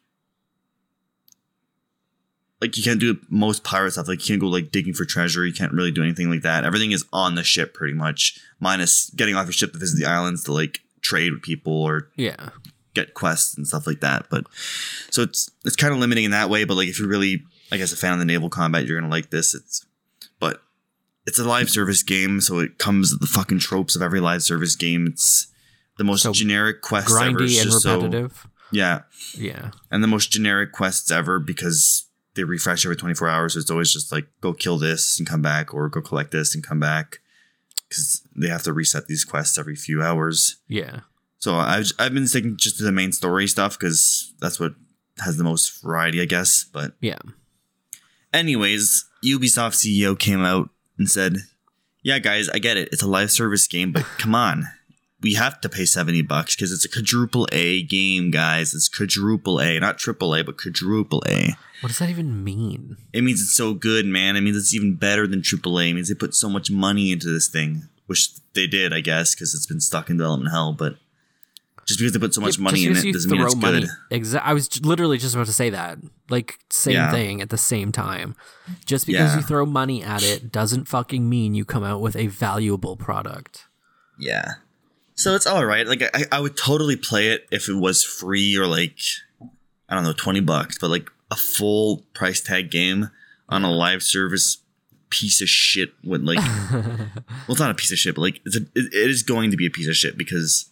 [2.62, 4.08] like you can't do most pirate stuff.
[4.08, 5.45] Like you can't go like digging for treasure.
[5.45, 6.63] You can't really do anything like that.
[6.65, 10.06] Everything is on the ship pretty much, minus getting off your ship to visit the
[10.10, 12.49] islands to like trade with people or Yeah.
[12.99, 14.27] Get quests and stuff like that.
[14.29, 14.45] But
[15.12, 16.63] so it's it's kind of limiting in that way.
[16.65, 19.12] But like if you're really, I guess, a fan of the naval combat, you're gonna
[19.12, 19.53] like this.
[19.53, 19.86] It's
[20.39, 20.62] but
[21.25, 24.43] it's a live service game, so it comes with the fucking tropes of every live
[24.43, 25.07] service game.
[25.07, 25.47] It's
[25.97, 27.19] the most So generic quest ever.
[27.38, 28.29] Grindy It's and just so-
[28.71, 29.01] yeah,
[29.33, 29.71] Yeah.
[29.91, 32.05] and the most generic quests ever because
[32.36, 33.53] they refresh every 24 hours.
[33.53, 36.53] So it's always just like go kill this and come back, or go collect this
[36.53, 37.19] and come back,
[37.89, 40.57] because they have to reset these quests every few hours.
[40.67, 40.99] Yeah.
[41.47, 44.73] So I've I've been sticking just to the main story stuff because that's what
[45.19, 46.65] has the most variety, I guess.
[46.65, 47.19] But Yeah.
[48.33, 51.38] anyways, Ubisoft CEO came out and said,
[52.03, 52.89] "Yeah, guys, I get it.
[52.91, 54.67] It's a live service game, but come on."
[55.21, 58.73] We have to pay 70 bucks because it's a quadruple A game, guys.
[58.73, 61.55] It's quadruple A, not triple A, but quadruple A.
[61.79, 62.97] What does that even mean?
[63.13, 64.36] It means it's so good, man.
[64.36, 65.86] It means it's even better than triple A.
[65.89, 69.33] It means they put so much money into this thing, which they did, I guess,
[69.33, 70.73] because it's been stuck in development hell.
[70.73, 70.97] But
[71.88, 73.86] Just because they put so much Yeah, money in it doesn't mean it's throw good.
[74.12, 75.97] Exa- I was literally just about to say that.
[76.30, 77.12] Like same Yeah.
[77.12, 78.36] thing at the same time.
[78.86, 79.38] Just because Yeah.
[79.38, 83.67] you throw money at it doesn't fucking mean you come out with a valuable product.
[84.19, 84.56] Yeah.
[85.15, 85.88] So it's all right.
[85.88, 89.00] Like I, I would totally play it if it was free or like
[89.89, 90.78] I don't know, twenty bucks.
[90.78, 93.12] But like a full price tag game
[93.47, 94.58] on a live service
[95.10, 96.38] piece of shit with like
[96.71, 97.08] well,
[97.47, 99.65] it's not a piece of shit, but like it's a, it is going to be
[99.65, 100.69] a piece of shit because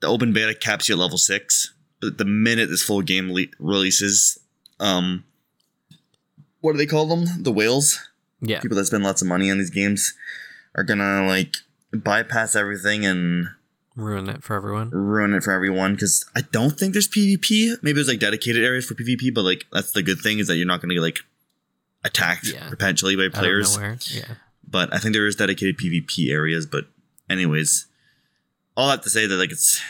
[0.00, 1.72] the open beta caps you at level six.
[2.00, 4.38] But the minute this full game le- releases,
[4.78, 5.24] um,
[6.60, 7.42] what do they call them?
[7.42, 7.98] The whales
[8.40, 8.60] Yeah.
[8.60, 10.14] people that spend lots of money on these games
[10.74, 11.56] are gonna like
[11.92, 13.48] bypass everything and
[13.96, 14.90] Ruin it for everyone.
[14.90, 17.78] ruin it for everyone because I don't think there's PvP.
[17.82, 20.56] Maybe there's like dedicated areas for PvP, but like that's the good thing is that
[20.56, 21.18] you're not gonna get like
[22.04, 22.68] attacked Yeah.
[22.68, 23.76] perpetually by players.
[24.14, 24.34] Yeah.
[24.70, 26.64] But I think there is dedicated PvP areas.
[26.66, 26.86] But
[27.28, 27.86] anyways,
[28.78, 29.82] all that to say that like it's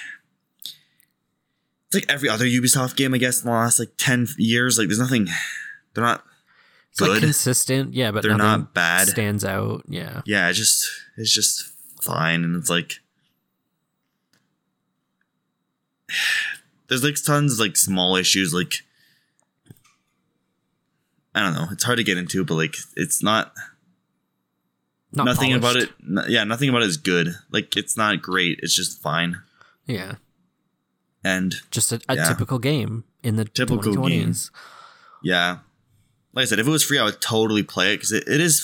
[1.87, 4.79] it's like every other Ubisoft game, I guess, in the last like ten years.
[4.79, 5.29] Like there's nothing.
[5.94, 6.24] They're not
[6.90, 7.22] It's like good.
[7.22, 9.09] consistent, yeah, but They're not bad.
[9.09, 9.85] stands out.
[9.88, 10.22] Yeah.
[10.27, 11.64] yeah, it's just it's just
[12.03, 13.01] fine, and it's like
[16.88, 18.83] there's like tons of like small issues, like
[21.35, 23.53] I don't know, it's hard to get into, but like it's not,
[25.18, 25.90] Not nothing about it.
[26.02, 27.35] n- yeah, nothing about it is good.
[27.50, 28.61] Like it's not great.
[28.62, 29.40] It's just fine,
[29.87, 30.14] Yeah.
[31.22, 32.28] and Just a, a Yeah.
[32.28, 34.50] typical game in the Typical 2020s.
[35.22, 35.59] yeah,
[36.33, 38.40] like I said, if it was free, I would totally play it because it, it
[38.40, 38.61] is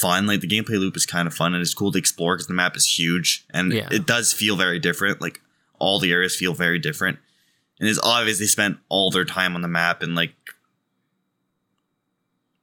[0.00, 0.26] fun.
[0.26, 2.54] Like the gameplay loop is kind of fun and it's cool to explore because the
[2.54, 3.88] map is huge and Yeah.
[3.90, 5.20] it does feel very different.
[5.20, 5.40] Like
[5.78, 7.18] all the areas feel very different,
[7.78, 10.34] and it's obvious they spent all their time on the map and like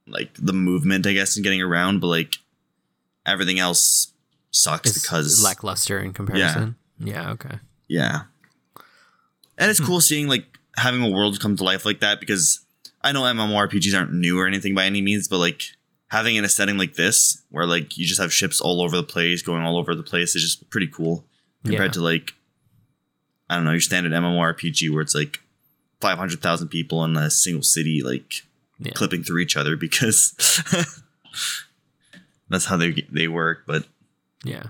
[0.06, 2.34] like the movement, I guess, and getting around, but like
[3.26, 4.12] everything else
[4.50, 6.76] sucks It's because lackluster in comparison.
[6.98, 7.30] Yeah.
[7.32, 7.58] okay.
[7.88, 8.22] yeah.
[9.58, 9.70] And Hmm.
[9.70, 12.60] it's cool seeing like having a world come to life like that because
[13.02, 15.62] I know MMORPGs aren't new or anything by any means, but like
[16.08, 19.02] having in a setting like this where like you just have ships all over the
[19.02, 21.24] place, going all over the place is just pretty cool
[21.64, 21.92] compared Yeah.
[21.92, 22.34] to like
[23.50, 25.40] I don't know, your standard MMORPG where it's like
[26.00, 28.42] 500,000 people in a single city like
[28.78, 28.92] Yeah.
[28.94, 30.32] clipping through each other because
[32.48, 33.86] that's how they they work, but
[34.44, 34.64] Yeah.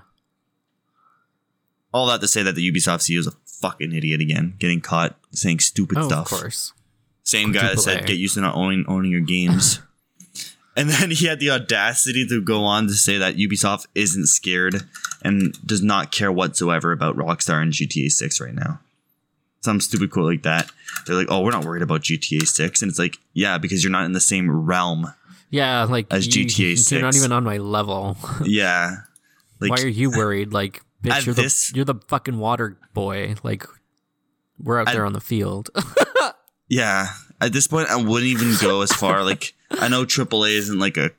[1.93, 5.17] all that to say that the Ubisoft CEO is a fucking idiot again, getting caught
[5.31, 6.31] saying stupid Oh, stuff.
[6.31, 6.73] of course.
[7.23, 9.79] Same guy that said get used to not owning owning your games.
[10.75, 14.83] and then he had the audacity to go on to say that Ubisoft isn't scared
[15.23, 18.79] and does not care whatsoever about Rockstar and GTA 6 right now.
[19.61, 20.69] Some stupid quote like that.
[21.07, 23.91] They're like, "Oh, we're not worried about GTA 6." And it's like, "Yeah, because you're
[23.91, 25.07] not in the same realm."
[25.55, 28.17] Yeah, like As you, GTA You're not even on my level.
[28.43, 28.97] Yeah.
[29.61, 30.51] Like Why are you worried?
[30.51, 33.35] Like, bitch, you're the this- you're the fucking water boy.
[33.41, 33.63] Like,
[34.59, 35.69] we're out At- there on the field.
[36.67, 37.07] Yeah.
[37.39, 39.23] At this point, I wouldn't even go as far.
[39.23, 41.11] Like, I know AAA isn't like a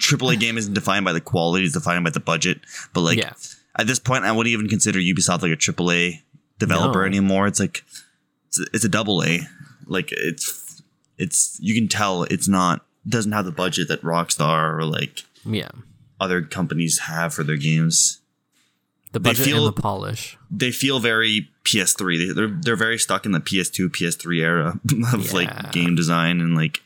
[0.00, 2.60] AAA game isn't defined by the quality; it's defined by the budget.
[2.94, 3.32] But like, yeah,
[3.76, 6.22] at this point, I wouldn't even consider Ubisoft like a AAA
[6.58, 7.04] developer No.
[7.06, 7.46] anymore.
[7.46, 7.84] It's like
[8.48, 9.40] it's it's a double A.
[9.86, 10.67] Like it's
[11.18, 15.70] it's you can tell it's not doesn't have the budget that Rockstar or like yeah.
[16.20, 18.20] other companies have for their games.
[19.12, 20.36] The They budget feel- and the polish.
[20.50, 22.18] they feel very PS3.
[22.28, 24.80] They, they're they're very stuck in the PS2, PS3 era
[25.14, 25.32] of Yeah.
[25.32, 26.82] like game design and like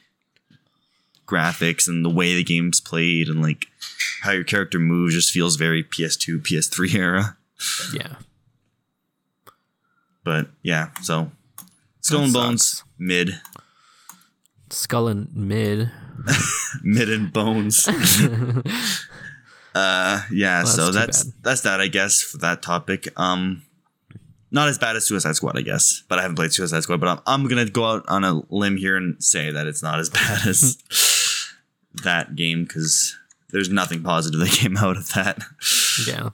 [1.26, 3.66] graphics and the way the game's played and like
[4.22, 7.36] how your character moves just feels very PS2, PS3 era.
[7.94, 8.16] Yeah,
[10.24, 11.30] But yeah, so
[12.00, 13.40] Skull and Bones mid,
[14.72, 15.90] skull and mid.
[16.82, 17.86] mid and bones.
[19.74, 23.08] uh yeah, Well, so that's that's that's that I guess for that topic.
[23.16, 23.62] Um
[24.50, 27.00] not as bad as Suicide Squad, I guess, but I haven't played Suicide Squad.
[27.00, 29.98] But I'm, I'm gonna go out on a limb here and say that it's not
[29.98, 30.76] as bad as
[32.04, 33.16] that game because
[33.50, 35.42] there's nothing positive that came out of that.
[36.06, 36.30] Yeah,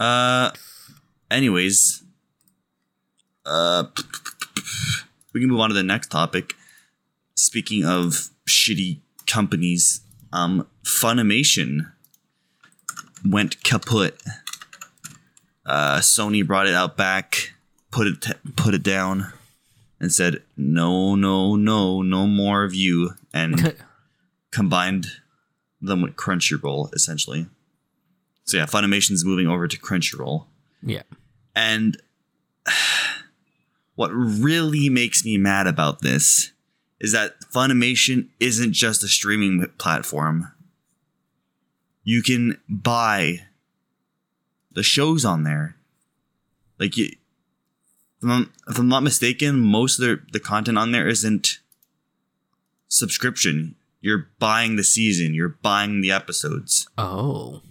[0.00, 0.50] Uh,
[1.30, 2.02] anyways,
[3.46, 3.84] uh,
[5.32, 6.54] we can move on to the next topic.
[7.34, 10.00] Speaking of shitty companies,
[10.32, 11.92] um, Funimation
[13.24, 14.20] went kaput.
[15.64, 17.52] Uh, Sony brought it out back,
[17.90, 18.26] put it
[18.56, 19.32] put it down,
[20.00, 23.76] and said, "No, no, no, no more of you," and
[24.50, 25.06] combined
[25.80, 27.46] them with Crunchyroll essentially.
[28.44, 30.46] So yeah, Funimation's moving over to Crunchyroll.
[30.82, 31.02] yeah.
[31.54, 32.00] And
[33.98, 36.52] what really makes me mad about this
[37.00, 40.52] is that Funimation isn't just a streaming platform.
[42.04, 43.40] You can buy
[44.70, 45.74] the shows on there.
[46.78, 47.06] Like you,
[48.22, 51.58] if I'm, if I'm not mistaken, most of the the content on there isn't
[52.86, 53.74] subscription.
[54.00, 55.34] You're buying the season.
[55.34, 57.62] You're buying the episodes, Oh,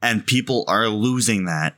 [0.00, 1.76] and people are losing that.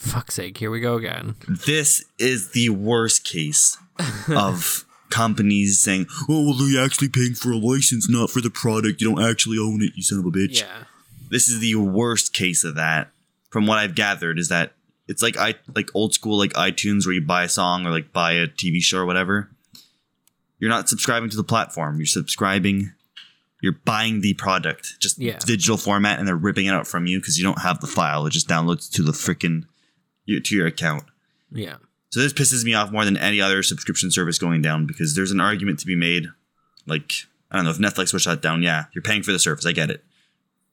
[0.00, 0.58] Fuck's sake!
[0.58, 1.36] Here we go again.
[1.48, 3.76] This is the worst case
[4.28, 9.00] of companies saying, "Oh, well, you're actually paying for a license, not for the product.
[9.00, 10.84] You don't actually own it, you son of a bitch." Yeah.
[11.30, 13.10] this is the worst case of that
[13.50, 14.72] from what i've gathered is that
[15.08, 18.12] it's like i like old school like itunes where you buy a song or like
[18.12, 19.50] buy a tv show or whatever
[20.60, 22.92] you're not subscribing to the platform you're subscribing
[23.62, 25.38] you're buying the product just Yeah.
[25.38, 28.24] digital format and they're ripping it out from you because you don't have the file
[28.26, 29.64] it just downloads to the freaking
[30.26, 31.04] to your account
[31.52, 31.76] Yeah.
[32.10, 35.30] so this pisses me off more than any other subscription service going down because there's
[35.30, 36.26] an argument to be made.
[36.86, 37.12] Like
[37.50, 38.62] I don't know if Netflix was shut down.
[38.62, 39.64] Yeah, you're paying for the service.
[39.66, 40.04] I get it.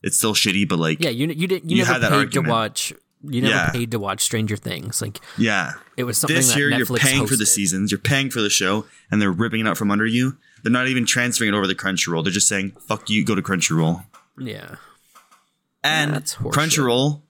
[0.01, 1.11] It's still shitty, but like Yeah.
[1.11, 2.47] You you didn't you, You never had that paid argument.
[2.47, 2.93] to watch.
[3.25, 3.69] You never Yeah.
[3.71, 5.01] paid to watch Stranger Things.
[5.01, 5.73] Like yeah.
[5.95, 7.91] it was something This that year Netflix you're paying for the seasons.
[7.91, 10.37] You're paying for the show, and they're ripping it out from under you.
[10.61, 12.23] They're not even transferring it over to Crunchyroll.
[12.23, 14.03] They're just saying "fuck you," go to Crunchyroll.
[14.37, 14.75] Yeah.
[15.83, 16.51] And horseshit.
[16.53, 17.21] Crunchyroll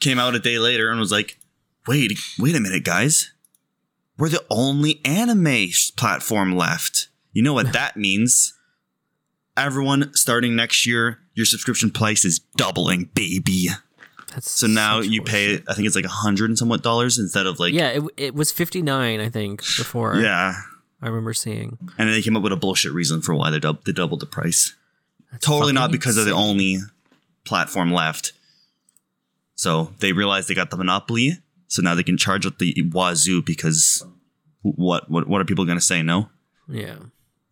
[0.00, 1.38] came out a day later and was like,
[1.86, 3.32] "Wait, wait a minute, guys.
[4.18, 7.08] We're the only anime platform left.
[7.32, 8.54] You know what that means?
[9.56, 13.68] Everyone, starting next year, your subscription price is doubling, baby.
[14.32, 15.54] That's So now you pay.
[15.68, 18.34] I think it's like a hundred and somewhat dollars instead of like, Yeah, it, it
[18.34, 20.16] was fifty nine, I think, before.
[20.16, 20.54] yeah.
[21.02, 21.78] I remember seeing.
[21.98, 24.20] And then they came up with a bullshit reason for why they, dub- they doubled
[24.20, 24.74] the price.
[25.40, 26.78] totally not because they're the only
[27.44, 28.32] platform left.
[29.54, 31.38] So they realized they got the monopoly.
[31.70, 34.04] So now they can charge up the wazoo because
[34.62, 36.02] what what what are people going to say?
[36.02, 36.28] No,
[36.68, 36.96] Yeah.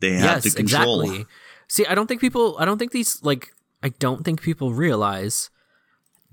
[0.00, 1.00] they have yes, to control.
[1.02, 1.26] exactly.
[1.68, 2.56] See, I don't think people.
[2.58, 3.52] I don't think these like.
[3.82, 5.50] I don't think people realize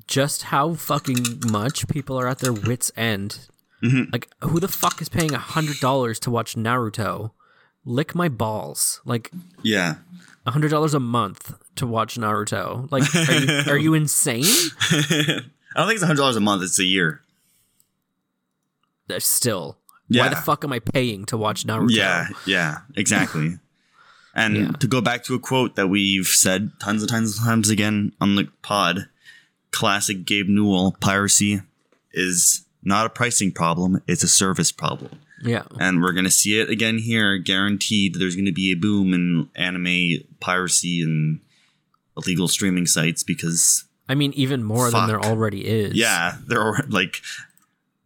[0.07, 3.47] just how fucking much people are at their wits' end.
[3.83, 4.11] Mm-hmm.
[4.11, 7.31] Like, who the fuck is paying a hundred dollars to watch Naruto?
[7.86, 8.99] Lick my balls!
[9.05, 9.29] Like
[9.61, 9.97] Yeah,
[10.47, 12.91] a hundred dollars a month to watch Naruto.
[12.91, 14.45] Like, are you, are you insane?
[14.81, 15.41] I
[15.75, 16.63] don't think it's a hundred dollars a month.
[16.63, 17.21] It's a year.
[19.10, 19.78] Uh, Still,
[20.10, 21.89] why the fuck am I paying to watch Naruto?
[21.91, 23.58] Yeah, yeah, exactly.
[24.38, 24.72] And Yeah.
[24.82, 28.12] to go back to a quote that we've said tons and tons of times again
[28.20, 29.08] on the pod,
[29.72, 31.62] classic Gabe Newell, piracy
[32.12, 35.20] is not a pricing problem, it's a service problem.
[35.41, 35.64] yeah.
[35.80, 38.16] And we're going to see it again here, guaranteed.
[38.16, 41.39] There's going to be a boom in anime piracy and
[42.18, 45.93] illegal streaming sites because, I mean, even more than there already is.
[45.93, 47.22] yeah, there are like.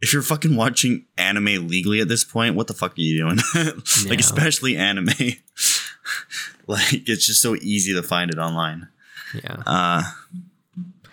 [0.02, 3.38] If you're fucking watching anime legally at this point, what the fuck are you doing?
[4.08, 5.10] like, especially anime.
[6.68, 8.88] like, it's just so easy to find it online.
[9.34, 9.62] yeah.
[9.66, 10.04] Uh,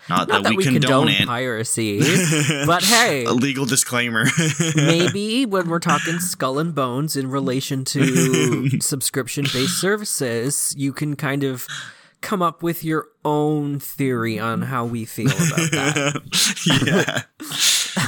[0.09, 1.27] not, Not that, we, condone, it.
[1.27, 1.99] piracy,
[2.65, 4.23] but hey, A legal disclaimer.
[4.73, 11.17] maybe when we're talking skull and bones in relation to subscription based services, you can
[11.17, 11.67] kind of
[12.21, 16.21] come up with your own theory on how we feel about that.
[16.85, 17.23] yeah.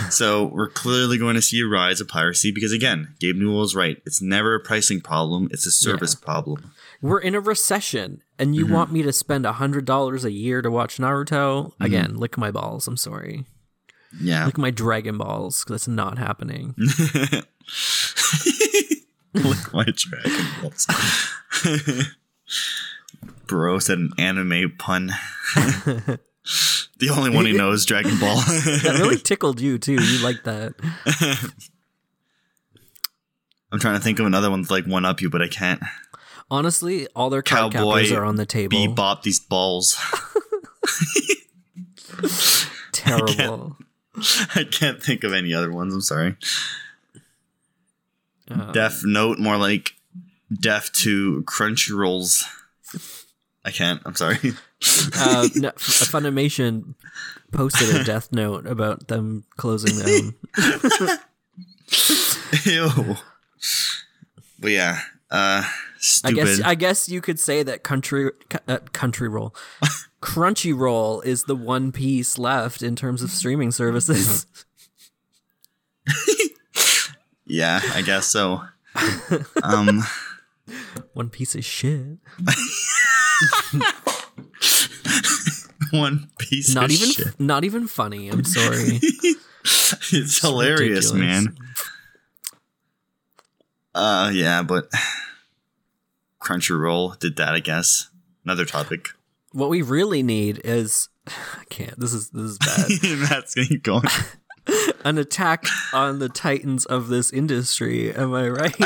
[0.10, 3.76] So we're clearly going to see a rise of piracy because again, Gabe Newell is
[3.76, 4.02] right.
[4.06, 6.72] It's never a pricing problem; it's a service problem.
[7.02, 8.54] We're in a recession, and Mm-hmm.
[8.60, 11.72] you want me to spend a hundred dollars a year to watch Naruto?
[11.80, 12.88] Again, lick my balls.
[12.88, 13.46] I'm sorry.
[14.20, 14.46] Yeah.
[14.48, 15.64] Lick my Dragon Balls.
[15.68, 16.76] That's not happening.
[19.34, 20.88] Look my Dragon Balls.
[23.48, 25.12] Bro said an anime pun.
[27.00, 28.36] The only one he knows, Dragon Ball.
[28.38, 29.94] That really tickled you too.
[29.94, 30.74] You like that?
[33.72, 35.82] I'm trying to think of another one to like one up you, but I can't.
[36.52, 38.76] Honestly, all their cowboys are on the table.
[38.76, 39.96] Bebop these balls.
[42.92, 43.78] Terrible.
[44.56, 45.94] I can't think of any other ones.
[45.94, 46.36] I'm sorry.
[48.50, 49.94] Uh, Deaf Note, more like
[50.52, 52.44] deaf to Crunchyrolls.
[53.66, 54.02] I can't.
[54.06, 54.38] I'm sorry.
[55.16, 56.96] uh, no, Funimation
[57.52, 60.36] posted a death note about them closing down.
[62.66, 63.18] Ew.
[64.60, 65.00] But yeah,
[65.30, 65.64] uh,
[66.24, 68.32] I guess I guess you could say that country
[68.68, 69.54] uh, country roll,
[70.22, 74.46] Crunchyroll is the one piece left in terms of streaming services.
[77.46, 78.62] yeah, I guess so.
[79.64, 80.04] Um,
[81.14, 82.18] one piece of shit.
[85.92, 87.40] one piece Not of even shit.
[87.40, 88.30] not even funny.
[88.30, 89.00] I'm sorry.
[90.12, 91.46] It's hilarious, ridiculous.
[91.46, 91.58] man.
[93.94, 94.90] Uh, yeah, but
[96.42, 97.54] Crunchyroll did that.
[97.54, 98.10] I guess
[98.46, 99.10] another topic.
[99.52, 102.00] what we really need is I can't.
[102.00, 102.88] This is this is bad.
[103.56, 104.06] Gonna keep going.
[105.04, 108.14] An attack on the titans of this industry.
[108.14, 108.76] Am I right?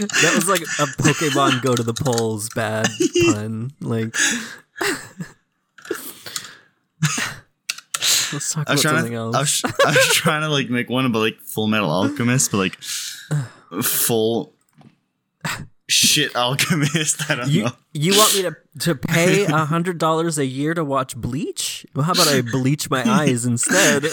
[0.00, 2.86] that was like a Pokemon go to the polls bad
[3.26, 3.72] pun.
[3.80, 4.14] Like,
[8.32, 9.36] let's talk I about was something to, else.
[9.36, 12.58] I was, I was trying to like make one about like Full Metal Alchemist, but
[12.58, 12.76] like
[13.82, 14.54] full
[15.88, 17.30] shit alchemist.
[17.30, 17.72] I don't You, know.
[17.92, 21.84] you want me to, to pay a hundred dollars a year to watch Bleach?
[21.94, 24.04] Well, how about I bleach my eyes instead?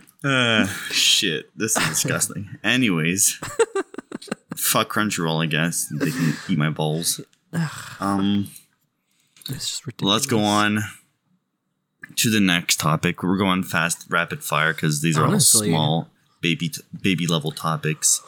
[0.22, 2.58] Uh, shit, this is disgusting.
[2.62, 3.32] Anyways,
[4.56, 5.42] fuck Crunchyroll.
[5.42, 7.20] I guess they can eat my balls.
[7.98, 8.50] Um,
[9.48, 10.12] it's just ridiculous.
[10.12, 10.80] let's go on
[12.16, 13.22] to the next topic.
[13.22, 15.72] We're going fast, rapid fire because these are Honestly.
[15.72, 16.08] all small
[16.40, 18.22] baby t- baby level topics.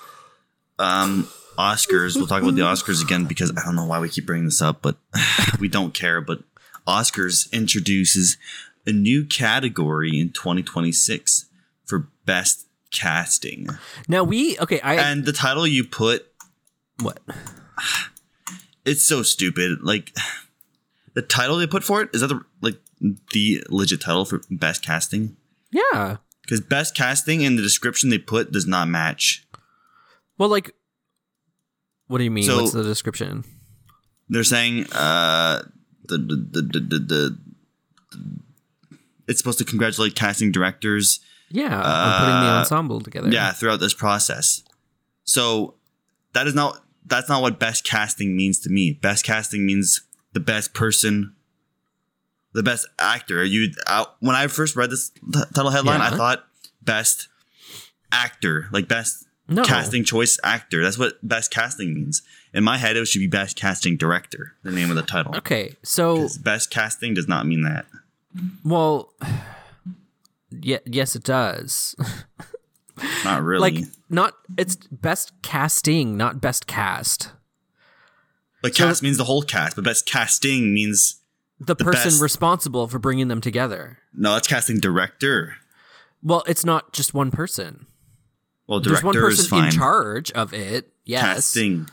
[0.78, 1.28] Um,
[1.58, 2.16] Oscars.
[2.16, 4.62] We'll talk about the Oscars again because I don't know why we keep bringing this
[4.62, 4.96] up, but
[5.60, 6.20] we don't care.
[6.20, 6.40] But
[6.86, 8.36] Oscars introduces
[8.86, 11.46] a new category in 2026
[11.84, 13.68] for best casting,
[14.08, 14.80] Now we okay.
[14.80, 16.26] I and the title you put
[17.00, 17.20] what?
[18.84, 19.78] it's so stupid.
[19.82, 20.12] Like
[21.14, 22.76] the title they put for it is that the like
[23.32, 25.36] the legit title for best casting?
[25.70, 26.18] Yeah.
[26.42, 29.46] Because best casting in the description they put does not match.
[30.38, 30.74] Well, like,
[32.08, 32.44] what do you mean?
[32.44, 33.44] So- What's the description?
[34.28, 35.62] They're saying uh
[36.08, 37.38] the the the the, the, the
[39.28, 41.20] it's supposed to congratulate casting directors
[41.52, 43.28] Yeah, I'm putting the Uh, ensemble together.
[43.30, 44.62] yeah throughout this process.
[45.24, 45.74] So
[46.32, 48.92] that is not that's not what best casting means to me.
[48.92, 50.00] Best casting means
[50.32, 51.34] the best person,
[52.54, 53.44] the best actor.
[53.44, 56.44] You uh, when I first read this t- title headline, I thought
[56.80, 57.28] best
[58.10, 59.62] actor, like best No.
[59.64, 60.82] casting choice actor.
[60.82, 62.22] That's what best casting means.
[62.54, 64.54] In my head, it should be best casting director.
[64.62, 65.34] The name of the title.
[65.36, 67.86] Okay, so Best casting does not mean that.
[68.64, 69.12] well,
[70.60, 71.94] yeah, yes, it does.
[73.24, 73.72] Not really.
[73.72, 77.30] like, not it's best casting, not best cast.
[78.62, 79.76] but cast means the whole cast.
[79.76, 81.20] But best casting means
[81.60, 83.98] The, person best- responsible for bringing them together.
[84.14, 84.34] no.
[84.34, 85.56] That's casting director.
[86.22, 87.86] Well, it's not just one person.
[88.68, 90.92] Well, There's director one is person in charge of it.
[91.04, 91.88] Yes, Casting.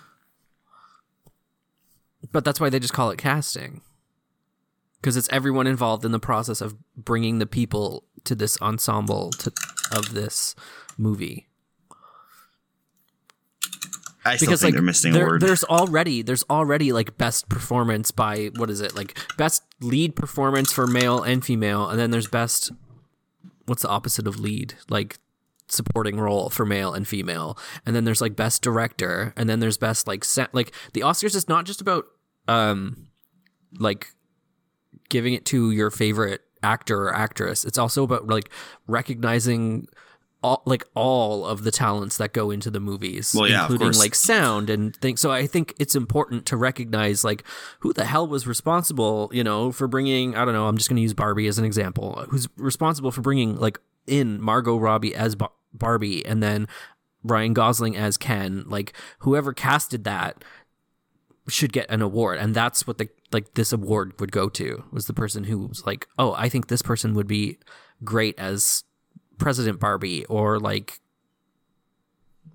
[2.31, 3.81] but that's why they just call it casting.
[5.01, 9.51] Because it's everyone involved in the process of bringing the people to this ensemble to,
[9.95, 10.55] of this
[10.97, 11.47] movie.
[14.25, 15.41] I still because think like they're missing there- a word.
[15.41, 20.73] there's already there's already like best performance by what is it like best lead performance
[20.73, 22.71] for male and female and then there's best
[23.65, 25.17] what's the opposite of lead like
[25.69, 29.77] supporting role for male and female and then there's like best director and then there's
[29.77, 32.05] best like set like the oscars is not just about
[32.49, 33.07] um
[33.79, 34.13] like
[35.09, 37.65] giving it to your favorite actor or actress.
[37.65, 38.49] It's also about like
[38.87, 39.87] recognizing
[40.41, 44.15] all like all of the talents that go into the movies Well, yeah, including like
[44.15, 45.19] sound and things.
[45.19, 47.43] So i think it's important to recognize like
[47.79, 50.95] who the hell was responsible you know for bringing i don't know i'm just going
[50.95, 55.35] to use barbie as an example who's responsible for bringing like in margot robbie as
[55.35, 56.67] Bar- barbie and then
[57.21, 60.41] ryan gosling as ken like whoever casted that
[61.49, 65.05] should get an award and that's what the like this award would go to was
[65.07, 67.57] the person who was like oh i think this person would be
[68.03, 68.83] great as
[69.37, 70.99] president barbie or like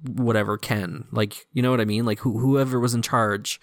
[0.07, 3.61] whatever ken like you know what i mean like who, whoever was in charge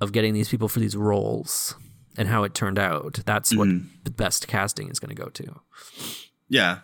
[0.00, 1.74] of getting these people for these roles
[2.16, 3.88] and how it turned out that's what Mm-hmm.
[4.04, 5.60] the best casting is going to go to
[6.50, 6.78] yeah.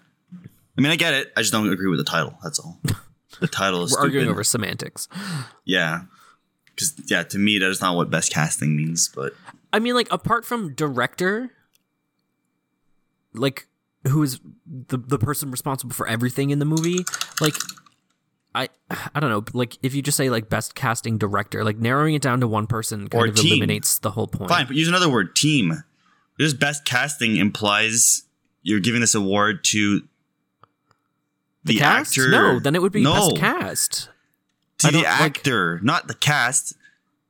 [0.77, 1.33] I mean, I get it.
[1.37, 2.37] I just don't agree with the title.
[2.43, 2.81] That's all.
[3.41, 4.33] The title is we're arguing stupid.
[4.33, 5.09] over semantics
[5.65, 6.03] Yeah.
[6.75, 9.09] Because yeah, to me that is not what best casting means.
[9.09, 9.33] But
[9.73, 11.51] I mean, like apart from director,
[13.33, 13.67] like
[14.09, 17.05] who is the the person responsible for everything in the movie,
[17.41, 17.55] like
[18.55, 18.69] I
[19.15, 22.23] I don't know, like if you just say like best casting director, like narrowing it
[22.23, 23.53] down to one person kind Or of team.
[23.53, 24.49] eliminates the whole point.
[24.51, 25.35] fine, but use another word.
[25.37, 25.83] Team.
[26.39, 28.25] Just best casting implies
[28.63, 30.03] you're giving this award to
[31.65, 32.19] the, Cast?
[32.19, 32.31] actor.
[32.31, 34.09] No, then it would be no, best cast.
[34.79, 36.75] To the don't, like- actor, not the cast.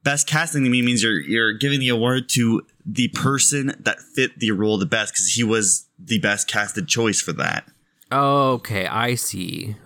[0.02, 4.38] Best casting to me means you're you're giving the award to the person that fit
[4.38, 7.66] the role the best because he was the best casted choice for that.
[8.12, 9.76] Okay, I see.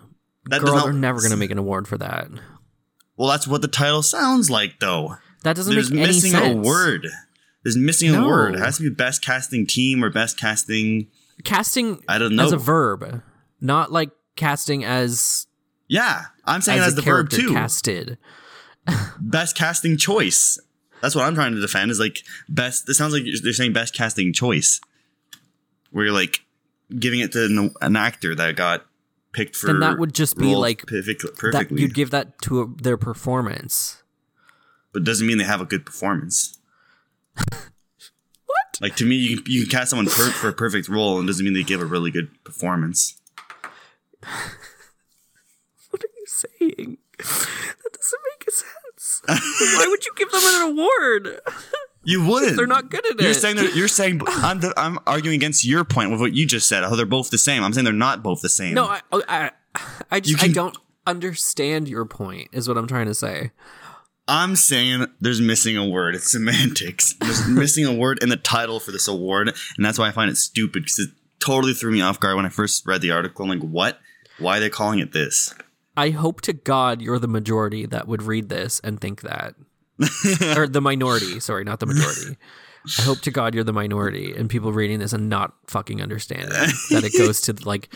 [0.46, 2.28] That Girl, they're never gonna make an award for that.
[3.16, 5.16] Well, that's what the title sounds like, though.
[5.44, 6.32] That doesn't There's make any sense.
[6.32, 7.06] There's missing a word.
[7.62, 8.24] There's missing No.
[8.24, 8.54] a word.
[8.56, 11.08] It has to be best casting team or best casting.
[11.44, 12.46] Casting I don't know.
[12.46, 13.22] as a verb,
[13.60, 15.46] not like casting as
[15.88, 17.52] Yeah, I'm saying as as, the verb too.
[17.52, 18.18] casted.
[19.20, 20.58] best casting choice.
[21.00, 21.90] That's what I'm trying to defend.
[21.90, 22.88] Is like best.
[22.88, 24.80] It sounds like they're saying best casting choice,
[25.90, 26.44] where you're like
[26.98, 28.86] giving it to an, an actor that got
[29.32, 29.68] picked for.
[29.68, 32.96] Then that would just be like perfect, That perfectly, you'd give that to a, their
[32.96, 34.02] performance.
[34.92, 36.58] but doesn't mean they have a good performance.
[38.46, 38.80] What?
[38.80, 41.26] Like to me, you can, you can cast someone per, for a perfect role, and
[41.26, 43.20] doesn't mean they give a really good performance.
[46.42, 46.98] What are you saying?
[47.18, 49.22] That doesn't make sense.
[49.26, 51.40] Why would you give them an award?
[52.04, 52.56] You wouldn't.
[52.56, 53.20] They're not good at it.
[53.20, 53.34] You're it.
[53.34, 56.68] saying that you're saying I'm the, I'm arguing against your point with what you just
[56.68, 56.84] said.
[56.84, 57.62] Oh, they're both the same.
[57.62, 58.74] I'm saying they're not both the same.
[58.74, 59.50] No, I, I,
[60.10, 60.76] I just can- I don't
[61.06, 62.48] understand your point.
[62.52, 63.50] Is what I'm trying to say.
[64.30, 66.14] I'm saying there's missing a word.
[66.14, 67.14] It's semantics.
[67.14, 70.30] There's missing a word in the title for this award, and that's why I find
[70.30, 71.10] it stupid because it
[71.40, 73.44] totally threw me off guard when I first read the article.
[73.44, 73.98] I'm like, what?
[74.38, 75.54] Why are they calling it this?
[75.98, 79.56] I hope to God you're the majority that would read this and think that,
[80.56, 81.40] or the minority.
[81.40, 82.36] Sorry, not the majority.
[83.00, 86.50] I hope to God you're the minority and people reading this and not fucking understanding
[86.50, 87.92] that it goes to like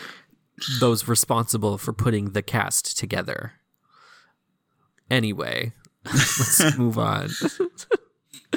[0.81, 3.53] those responsible for putting the cast together.
[5.09, 5.71] Anyway,
[6.05, 7.29] let's move on.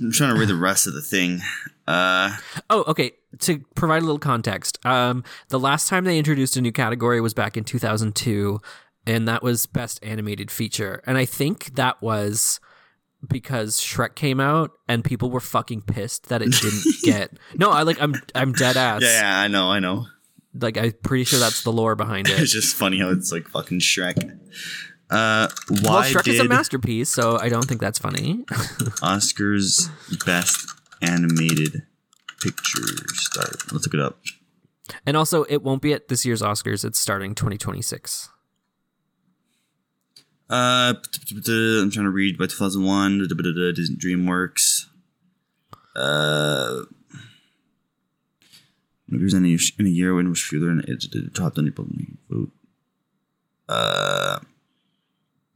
[0.00, 1.40] I'm trying to read the rest of the thing.
[1.88, 2.36] Uh,
[2.70, 3.12] Oh, okay.
[3.40, 7.34] To provide a little context, um, the last time they introduced a new category was
[7.34, 8.60] back in 2002,
[9.06, 11.02] and that was Best Animated Feature.
[11.06, 12.60] And I think that was
[13.26, 17.38] because Shrek came out and people were fucking pissed that it didn't get.
[17.56, 19.02] No, I like I'm I'm dead ass.
[19.02, 20.06] yeah, yeah, I know, I know.
[20.54, 22.38] Like I'm pretty sure that's the lore behind it.
[22.40, 24.16] It's just funny how it's like fucking Shrek.
[25.10, 28.44] Uh, why well, Shrek did is a masterpiece, so I don't think that's funny.
[29.02, 29.90] Oscars
[30.26, 31.82] Best Animated
[32.40, 32.80] Picture
[33.14, 33.72] start?
[33.72, 34.18] Let's look it up.
[35.06, 36.84] and also, it won't be at this year's Oscars.
[36.84, 38.28] It's starting 2026.
[40.50, 43.28] Uh, I'm trying to read by 2001.
[43.74, 44.86] Disney DreamWorks.
[45.94, 46.84] Uh,
[49.08, 51.86] movies in a, in a year in which fewer than it top than people
[52.30, 52.50] vote.
[53.68, 54.38] Uh,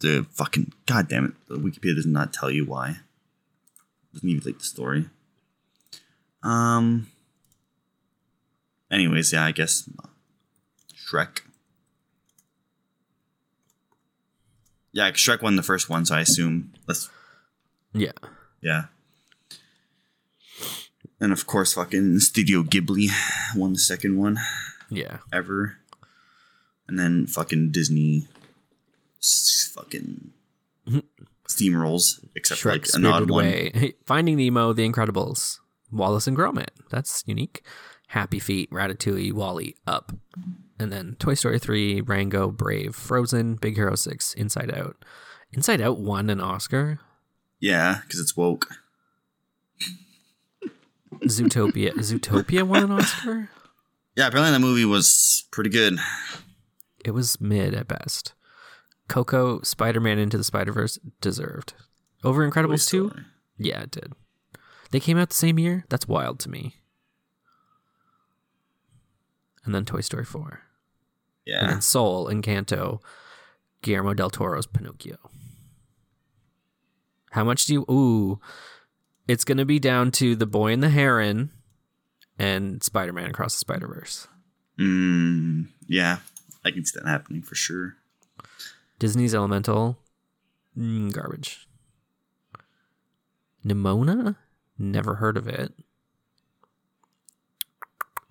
[0.00, 1.32] the fucking goddamn it!
[1.48, 2.98] The Wikipedia does not tell you why.
[4.12, 5.06] Doesn't even like the story.
[6.42, 7.06] Um.
[8.90, 9.88] Anyways, yeah, I guess
[10.94, 11.40] Shrek.
[14.92, 17.08] Yeah, Shrek won the first one, so I assume that's
[17.94, 18.12] Yeah.
[18.60, 18.84] yeah.
[21.18, 23.08] And of course, fucking Studio Ghibli
[23.56, 24.38] won the second one
[24.90, 25.18] Yeah.
[25.32, 25.78] ever,
[26.86, 28.28] and then fucking Disney,
[29.22, 30.32] fucking
[31.48, 33.92] steamrolls, except like an odd Spirited one.
[34.04, 35.60] Finding Nemo, The Incredibles,
[35.92, 36.70] Wallace and Gromit.
[36.90, 37.62] That's unique.
[38.08, 40.12] Happy Feet, Ratatouille, WALL-E, Up,
[40.78, 45.04] and then Toy Story three, Rango, Brave, Frozen, Big Hero six, Inside Out.
[45.52, 46.98] Inside Out won an Oscar.
[47.60, 48.68] Yeah, because it's woke.
[51.24, 53.48] Zootopia, Zootopia won an Oscar.
[54.16, 55.98] Yeah, apparently that movie was pretty good.
[57.04, 58.34] It was mid at best.
[59.08, 61.74] Coco, Spider Man Into the Spider Verse deserved.
[62.24, 63.12] Over Incredibles two.
[63.58, 64.12] Yeah, it did.
[64.92, 65.84] They came out the same year?
[65.88, 66.76] That's wild to me.
[69.64, 70.60] And then Toy Story 4.
[71.46, 71.60] Yeah.
[71.60, 73.00] And then Soul, Encanto,
[73.80, 75.16] Guillermo del Toro's Pinocchio.
[77.30, 77.80] How much do you.
[77.90, 78.40] Ooh.
[79.26, 81.50] It's going to be down to The Boy and the Heron
[82.38, 84.26] and Spider Man Across the Spider Verse.
[84.78, 86.18] mm, yeah,
[86.64, 87.94] I can see that happening for sure.
[88.98, 89.98] Disney's Elemental.
[90.76, 91.66] Mm, garbage.
[93.64, 94.36] Nimona?
[94.78, 95.72] Never heard of it.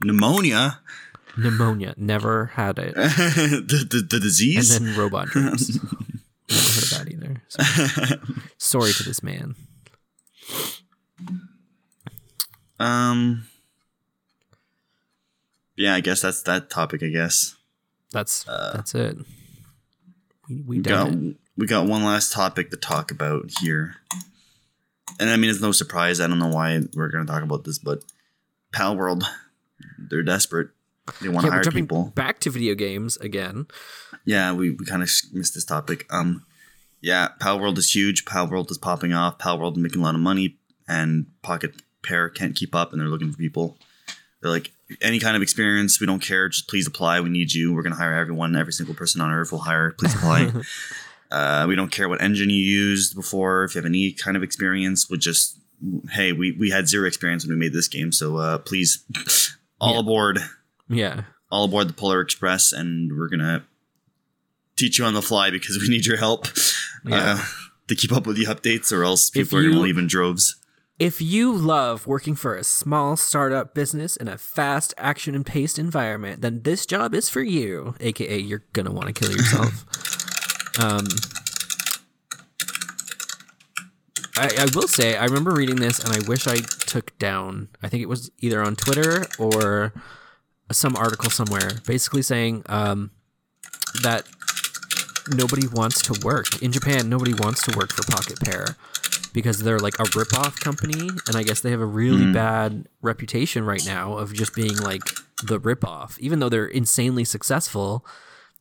[0.04, 0.80] Pneumonia,
[1.38, 1.94] Pneumonia.
[1.98, 2.94] Never had it.
[2.96, 5.78] the, the the And then Robot Dreams.
[6.50, 7.42] Never heard of that either.
[7.48, 8.20] Sorry.
[8.58, 9.56] Sorry to this man.
[12.80, 13.46] um,
[15.78, 17.04] yeah, I guess that's that topic.
[17.04, 17.56] I guess.
[18.12, 19.18] That's that's it.
[20.50, 21.36] We, we we got it.
[21.56, 23.96] we got one last topic to talk about here,
[25.20, 26.20] and I mean it's no surprise.
[26.20, 28.04] I don't know why we're going to talk about this, but
[28.72, 29.24] Pal World,
[29.98, 30.70] they're desperate.
[31.22, 32.12] They want to Yeah, hire jumping people.
[32.16, 33.68] back to video games again.
[34.26, 36.06] Yeah, we, we kind of missed this topic.
[36.12, 36.46] Um,
[37.02, 38.26] yeah, Pal World is huge.
[38.26, 39.40] Pal World is popping off.
[39.40, 43.02] Pal World is making a lot of money, and Pocket Pair can't keep up, and
[43.02, 43.78] they're looking for people.
[44.42, 44.72] They're like,
[45.02, 46.50] any kind of experience, we don't care.
[46.50, 47.20] Just please apply.
[47.22, 47.74] We need you.
[47.74, 48.56] We're gonna hire everyone.
[48.56, 49.92] Every single person on Earth will hire.
[49.92, 50.52] Please apply.
[51.32, 53.64] uh, we don't care what engine you used before.
[53.64, 55.58] If you have any kind of experience, with just
[56.12, 59.04] hey, we we had zero experience when we made this game, so uh, please,
[59.80, 60.00] all Yeah.
[60.00, 60.40] aboard
[60.90, 61.24] Yeah.
[61.50, 63.64] all aboard the Polar Express, and we're gonna
[64.76, 66.48] teach you on the fly because we need your help
[67.06, 67.36] Yeah.
[67.40, 67.46] uh,
[67.88, 70.56] to keep up with the updates, or else people are going to leave in droves.
[70.98, 75.78] If you love working for a small startup business in a fast, action and paced
[75.80, 77.96] environment, then this job is for you.
[78.00, 79.86] AKA, you're gonna want to kill yourself.
[80.80, 81.08] um,
[84.38, 87.70] I, I will say, I remember reading this, and I wish I took down.
[87.84, 89.94] I think it was either on Twitter or
[90.72, 93.12] some article somewhere, basically saying um,
[94.04, 94.26] that
[95.36, 97.10] nobody wants to work in Japan.
[97.10, 98.78] Nobody wants to work for Pocket Pair
[99.34, 103.64] because they're like a rip-off company and i guess they have a really bad reputation
[103.64, 105.02] right now of just being like
[105.44, 108.06] the rip-off even though they're insanely successful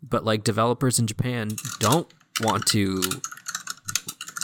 [0.02, 3.02] but like developers in japan don't want to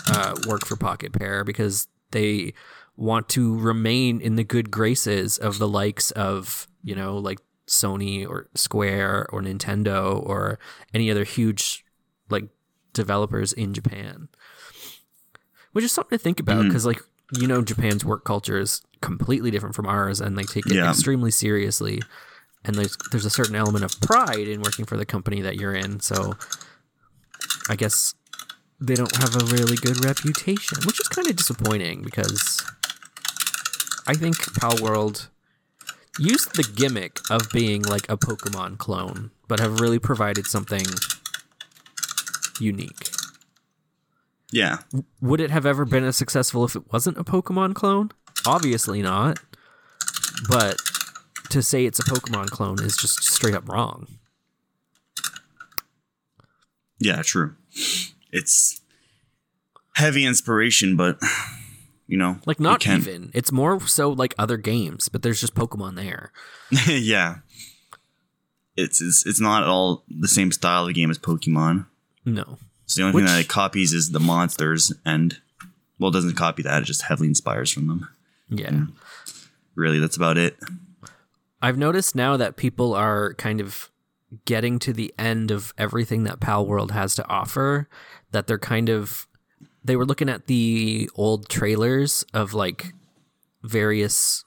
[0.08, 2.52] uh, work for pocket pair because they
[2.96, 8.26] want to remain in the good graces of the likes of you know like sony
[8.28, 10.58] or square or nintendo or
[10.94, 11.84] any other huge
[12.30, 12.44] like
[12.92, 14.28] developers in japan.
[15.72, 17.02] Which is something to think about because like
[17.38, 20.88] you know japan's work culture is completely different from ours and they take it Yeah.
[20.88, 22.00] extremely seriously
[22.66, 25.74] and there's there's a certain element of pride in working for the company that you're
[25.74, 26.34] in so
[27.68, 28.14] i guess
[28.80, 32.64] they don't have a really good reputation which is kind of disappointing because
[34.06, 35.28] i think pal world
[36.18, 40.84] used the gimmick of being like a pokemon clone but have really provided something
[42.60, 43.10] unique
[44.50, 44.78] Yeah.
[45.20, 48.10] would it have ever been as successful if it wasn't a Pokemon clone?
[48.46, 49.38] Obviously not.
[50.48, 50.80] But
[51.50, 54.06] to say it's a Pokemon clone is just straight up wrong.
[56.98, 57.54] Yeah, true.
[58.32, 58.80] It's
[59.94, 61.18] heavy inspiration, but
[62.06, 63.30] you know, Like not even.
[63.34, 66.32] It's more so like other games, but there's just Pokemon there.
[66.86, 67.36] yeah,
[68.76, 71.86] it's, it's it's not at all the same style of game as Pokemon.
[72.24, 72.58] No.
[72.86, 75.38] So the only Which- thing that it copies is the monsters, and
[75.98, 76.82] well, it doesn't copy that.
[76.82, 78.08] It just heavily inspires from them.
[78.48, 78.84] Yeah.
[79.74, 80.56] Really, that's about it.
[81.62, 83.90] I've noticed now that people are kind of
[84.44, 87.88] getting to the end of everything that Pal World has to offer,
[88.32, 89.26] that they're kind of
[89.84, 92.92] they were looking at the old trailers of like
[93.62, 94.44] various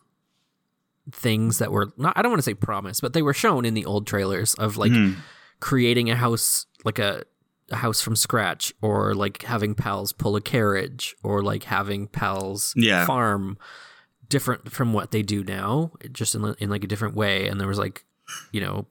[1.11, 3.73] things that were not I don't want to say promised, but they were shown in
[3.73, 5.13] the old trailers of like hmm.
[5.59, 7.23] creating a house like a,
[7.71, 12.73] a house from scratch or like having pals pull a carriage or like having pals
[12.75, 13.05] Yeah.
[13.05, 13.57] farm
[14.29, 17.47] different from what they do now just in, in like a different way.
[17.47, 18.05] And there was like
[18.51, 18.87] you know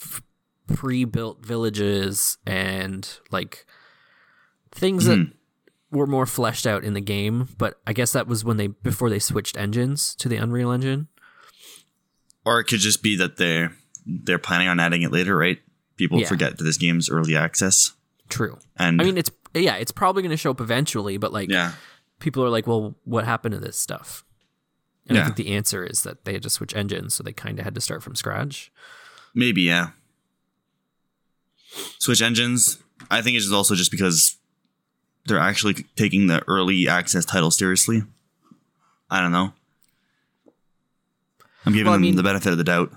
[0.00, 0.22] f-
[0.66, 3.66] pre-built villages and like
[4.72, 5.96] things that hmm.
[5.96, 7.48] were more fleshed out in the game.
[7.56, 11.08] But i guess that was when they before they switched engines to the unreal engine.
[12.44, 13.72] Or it could just be that they're
[14.06, 15.58] they're planning on adding it later, right?
[15.96, 16.28] People Yeah.
[16.28, 17.92] forget that this game's early access,
[18.28, 18.58] true.
[18.76, 21.72] And i mean it's yeah it's probably going to show up eventually but like yeah,
[22.20, 24.24] people are like well what happened to this stuff
[25.10, 27.58] and i think the answer is that they had to switch engines so they kind
[27.58, 28.72] of had to start from scratch
[29.34, 29.90] maybe yeah.
[31.98, 32.82] Switch engines.
[33.10, 34.36] I think it's also just because
[35.26, 38.02] they're actually taking the early access title seriously.
[39.08, 39.52] I don't know.
[41.64, 42.92] I'm giving Well, I them the benefit of the doubt.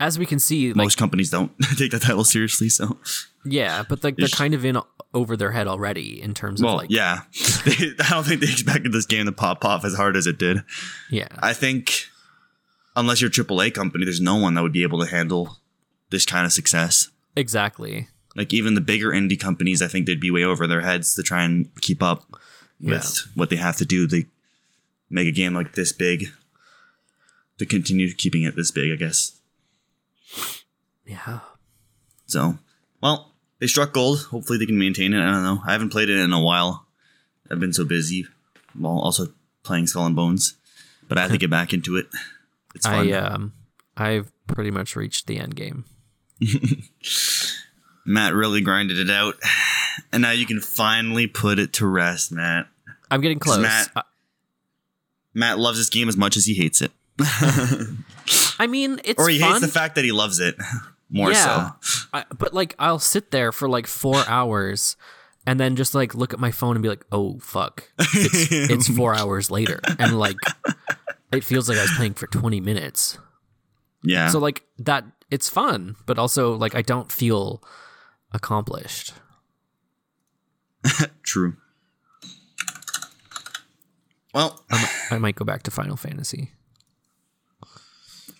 [0.00, 2.98] As we can see like Most companies don't take that title seriously, so
[3.44, 4.78] yeah but like they're kind of in
[5.14, 7.22] over their head already in terms well, of like yeah.
[7.64, 10.38] They, I don't think they expected this game to pop off as hard as it
[10.38, 10.58] did.
[11.10, 12.06] yeah I think
[12.96, 15.56] unless you're a AAA company, there's no one that would be able to handle
[16.10, 17.08] this kind of success.
[17.36, 21.14] exactly Like even the bigger indie companies, I think they'd be way over their heads
[21.14, 22.24] to try and keep up
[22.80, 24.06] with what they have to do.
[24.08, 24.24] to
[25.10, 26.26] make a game like this big
[27.58, 29.37] to continue keeping it this big, I guess.
[31.06, 31.40] Yeah
[32.26, 32.58] So,
[33.02, 34.20] well, they struck gold.
[34.30, 35.20] Hopefully, they can maintain it.
[35.20, 35.62] I don't know.
[35.66, 36.86] I haven't played it in a while.
[37.50, 38.26] I've been so busy
[38.74, 39.28] while also
[39.62, 40.54] playing Skull and Bones,
[41.08, 42.06] but I have to get back into it.
[42.74, 43.08] It's fun.
[43.08, 43.52] I um
[43.96, 45.84] I've pretty much reached the end game.
[48.04, 49.34] Matt really grinded it out,
[50.12, 52.66] and now you can finally put it to rest, Matt.
[53.10, 53.58] I'm getting close.
[53.58, 54.02] Matt- I,
[55.34, 56.92] Matt loves this game as much as he hates it,
[58.58, 59.52] I mean, it's or he fun.
[59.52, 60.56] hates the fact that he loves it
[61.10, 62.06] more yeah, so.
[62.12, 64.96] I, but like I'll sit there for like four hours,
[65.46, 68.88] and then just like look at my phone and be like, "Oh fuck, it's, it's
[68.88, 70.36] four hours later," and like
[71.32, 73.18] it feels like I was playing for 20 minutes.
[74.02, 74.28] Yeah.
[74.28, 77.62] So like that, it's fun, but also like I don't feel
[78.32, 79.12] accomplished.
[81.22, 81.56] True.
[84.34, 84.62] Well,
[85.10, 86.52] I might go back to Final Fantasy.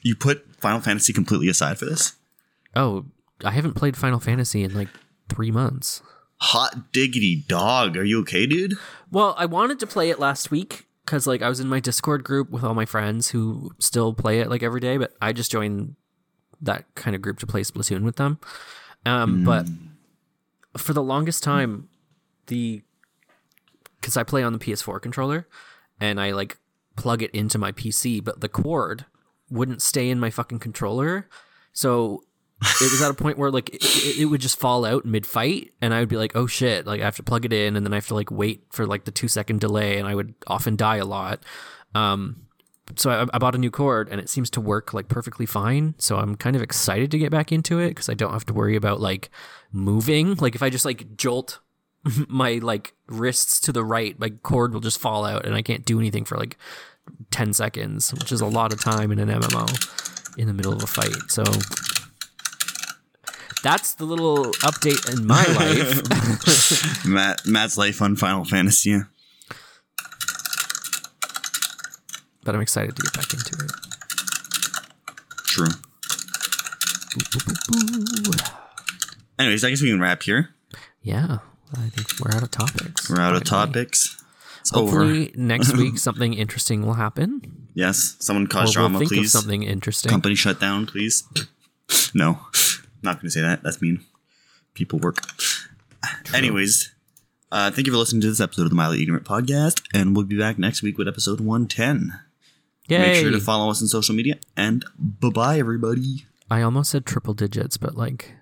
[0.03, 2.15] You put Final Fantasy completely aside for this.
[2.75, 3.07] Oh,
[3.45, 4.89] I haven't played Final Fantasy in like
[5.29, 6.03] three months.
[6.41, 7.97] Hot diggity dog.
[7.97, 8.75] Are you okay, dude?
[9.11, 12.23] Well, I wanted to play it last week because like I was in my Discord
[12.25, 15.51] group with all my friends who still play it like every day, but I just
[15.51, 15.97] joined
[16.61, 18.39] that kind of group to play Splatoon with them.
[19.07, 19.67] Um, But
[20.77, 21.89] for the longest time,
[22.47, 22.83] the
[24.01, 25.49] because I play on the PS4 controller
[26.01, 26.59] and I like
[26.97, 29.07] plug it into my PC, but the cord
[29.51, 31.29] wouldn't stay in my fucking controller.
[31.73, 32.25] So
[32.61, 35.73] it was at a point where like it, it would just fall out mid fight,
[35.81, 37.87] and I would be like, "Oh shit!" Like I have to plug it in, and
[37.87, 40.35] then I have to like wait for like the two second delay, and I would
[40.47, 41.45] often die a lot.
[41.95, 42.49] Um,
[42.97, 45.95] so I, I bought a new cord, and it seems to work like perfectly fine.
[45.99, 48.55] So I'm kind of excited to get back into it because I don't have to
[48.55, 49.31] worry about like
[49.73, 50.35] moving.
[50.35, 51.61] Like if I just like jolt
[52.29, 55.85] my like wrists to the right, my cord will just fall out, and I can't
[55.85, 56.57] do anything for like
[57.31, 60.83] ten seconds, which is a lot of time in an MMO in the middle of
[60.83, 61.15] a fight.
[61.29, 61.43] So
[63.63, 67.05] that's the little update in my life.
[67.07, 68.91] Matt Matt's life on Final Fantasy.
[68.91, 69.03] Yeah.
[72.45, 73.71] but I'm excited to get back into it.
[75.45, 75.69] True.
[79.39, 80.49] Anyways, I guess we can wrap here.
[81.03, 81.39] Yeah,
[81.77, 83.11] I think we're out of topics.
[83.11, 84.17] We're out of topics.
[84.69, 84.99] It's over.
[85.05, 87.69] Hopefully, next week something interesting will happen.
[87.75, 88.17] Yes.
[88.21, 89.33] Someone cause we'll drama, of please.
[89.33, 90.11] something interesting.
[90.11, 91.25] Company shut down, please.
[92.15, 92.41] No,
[93.03, 93.63] not going to say that.
[93.63, 94.01] That's mean.
[94.75, 95.19] People work.
[96.35, 96.93] Anyways,
[97.51, 100.25] uh, thank you for listening to this episode of the Mildly Ignorant podcast, and we'll
[100.27, 102.13] be back next week with episode 110.
[102.89, 102.99] Yay!
[102.99, 106.27] Make sure to follow us on social media, and bye bye, everybody.
[106.51, 108.33] I almost said triple digits, but like,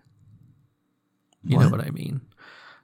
[1.44, 1.78] you know What?
[1.78, 2.20] what I mean.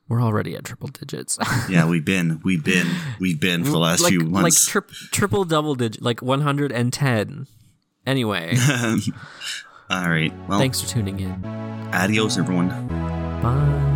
[0.08, 1.38] We're already at triple digits.
[1.68, 2.86] Yeah, we've been, we've been,
[3.20, 4.66] we've been for the last like, few like months.
[4.66, 7.46] tri- triple double digit, like 110.
[8.04, 8.56] Anyway,
[9.90, 10.32] All right.
[10.48, 11.44] Well, thanks for tuning in.
[11.92, 12.68] adios, everyone.
[13.40, 13.88] Bye.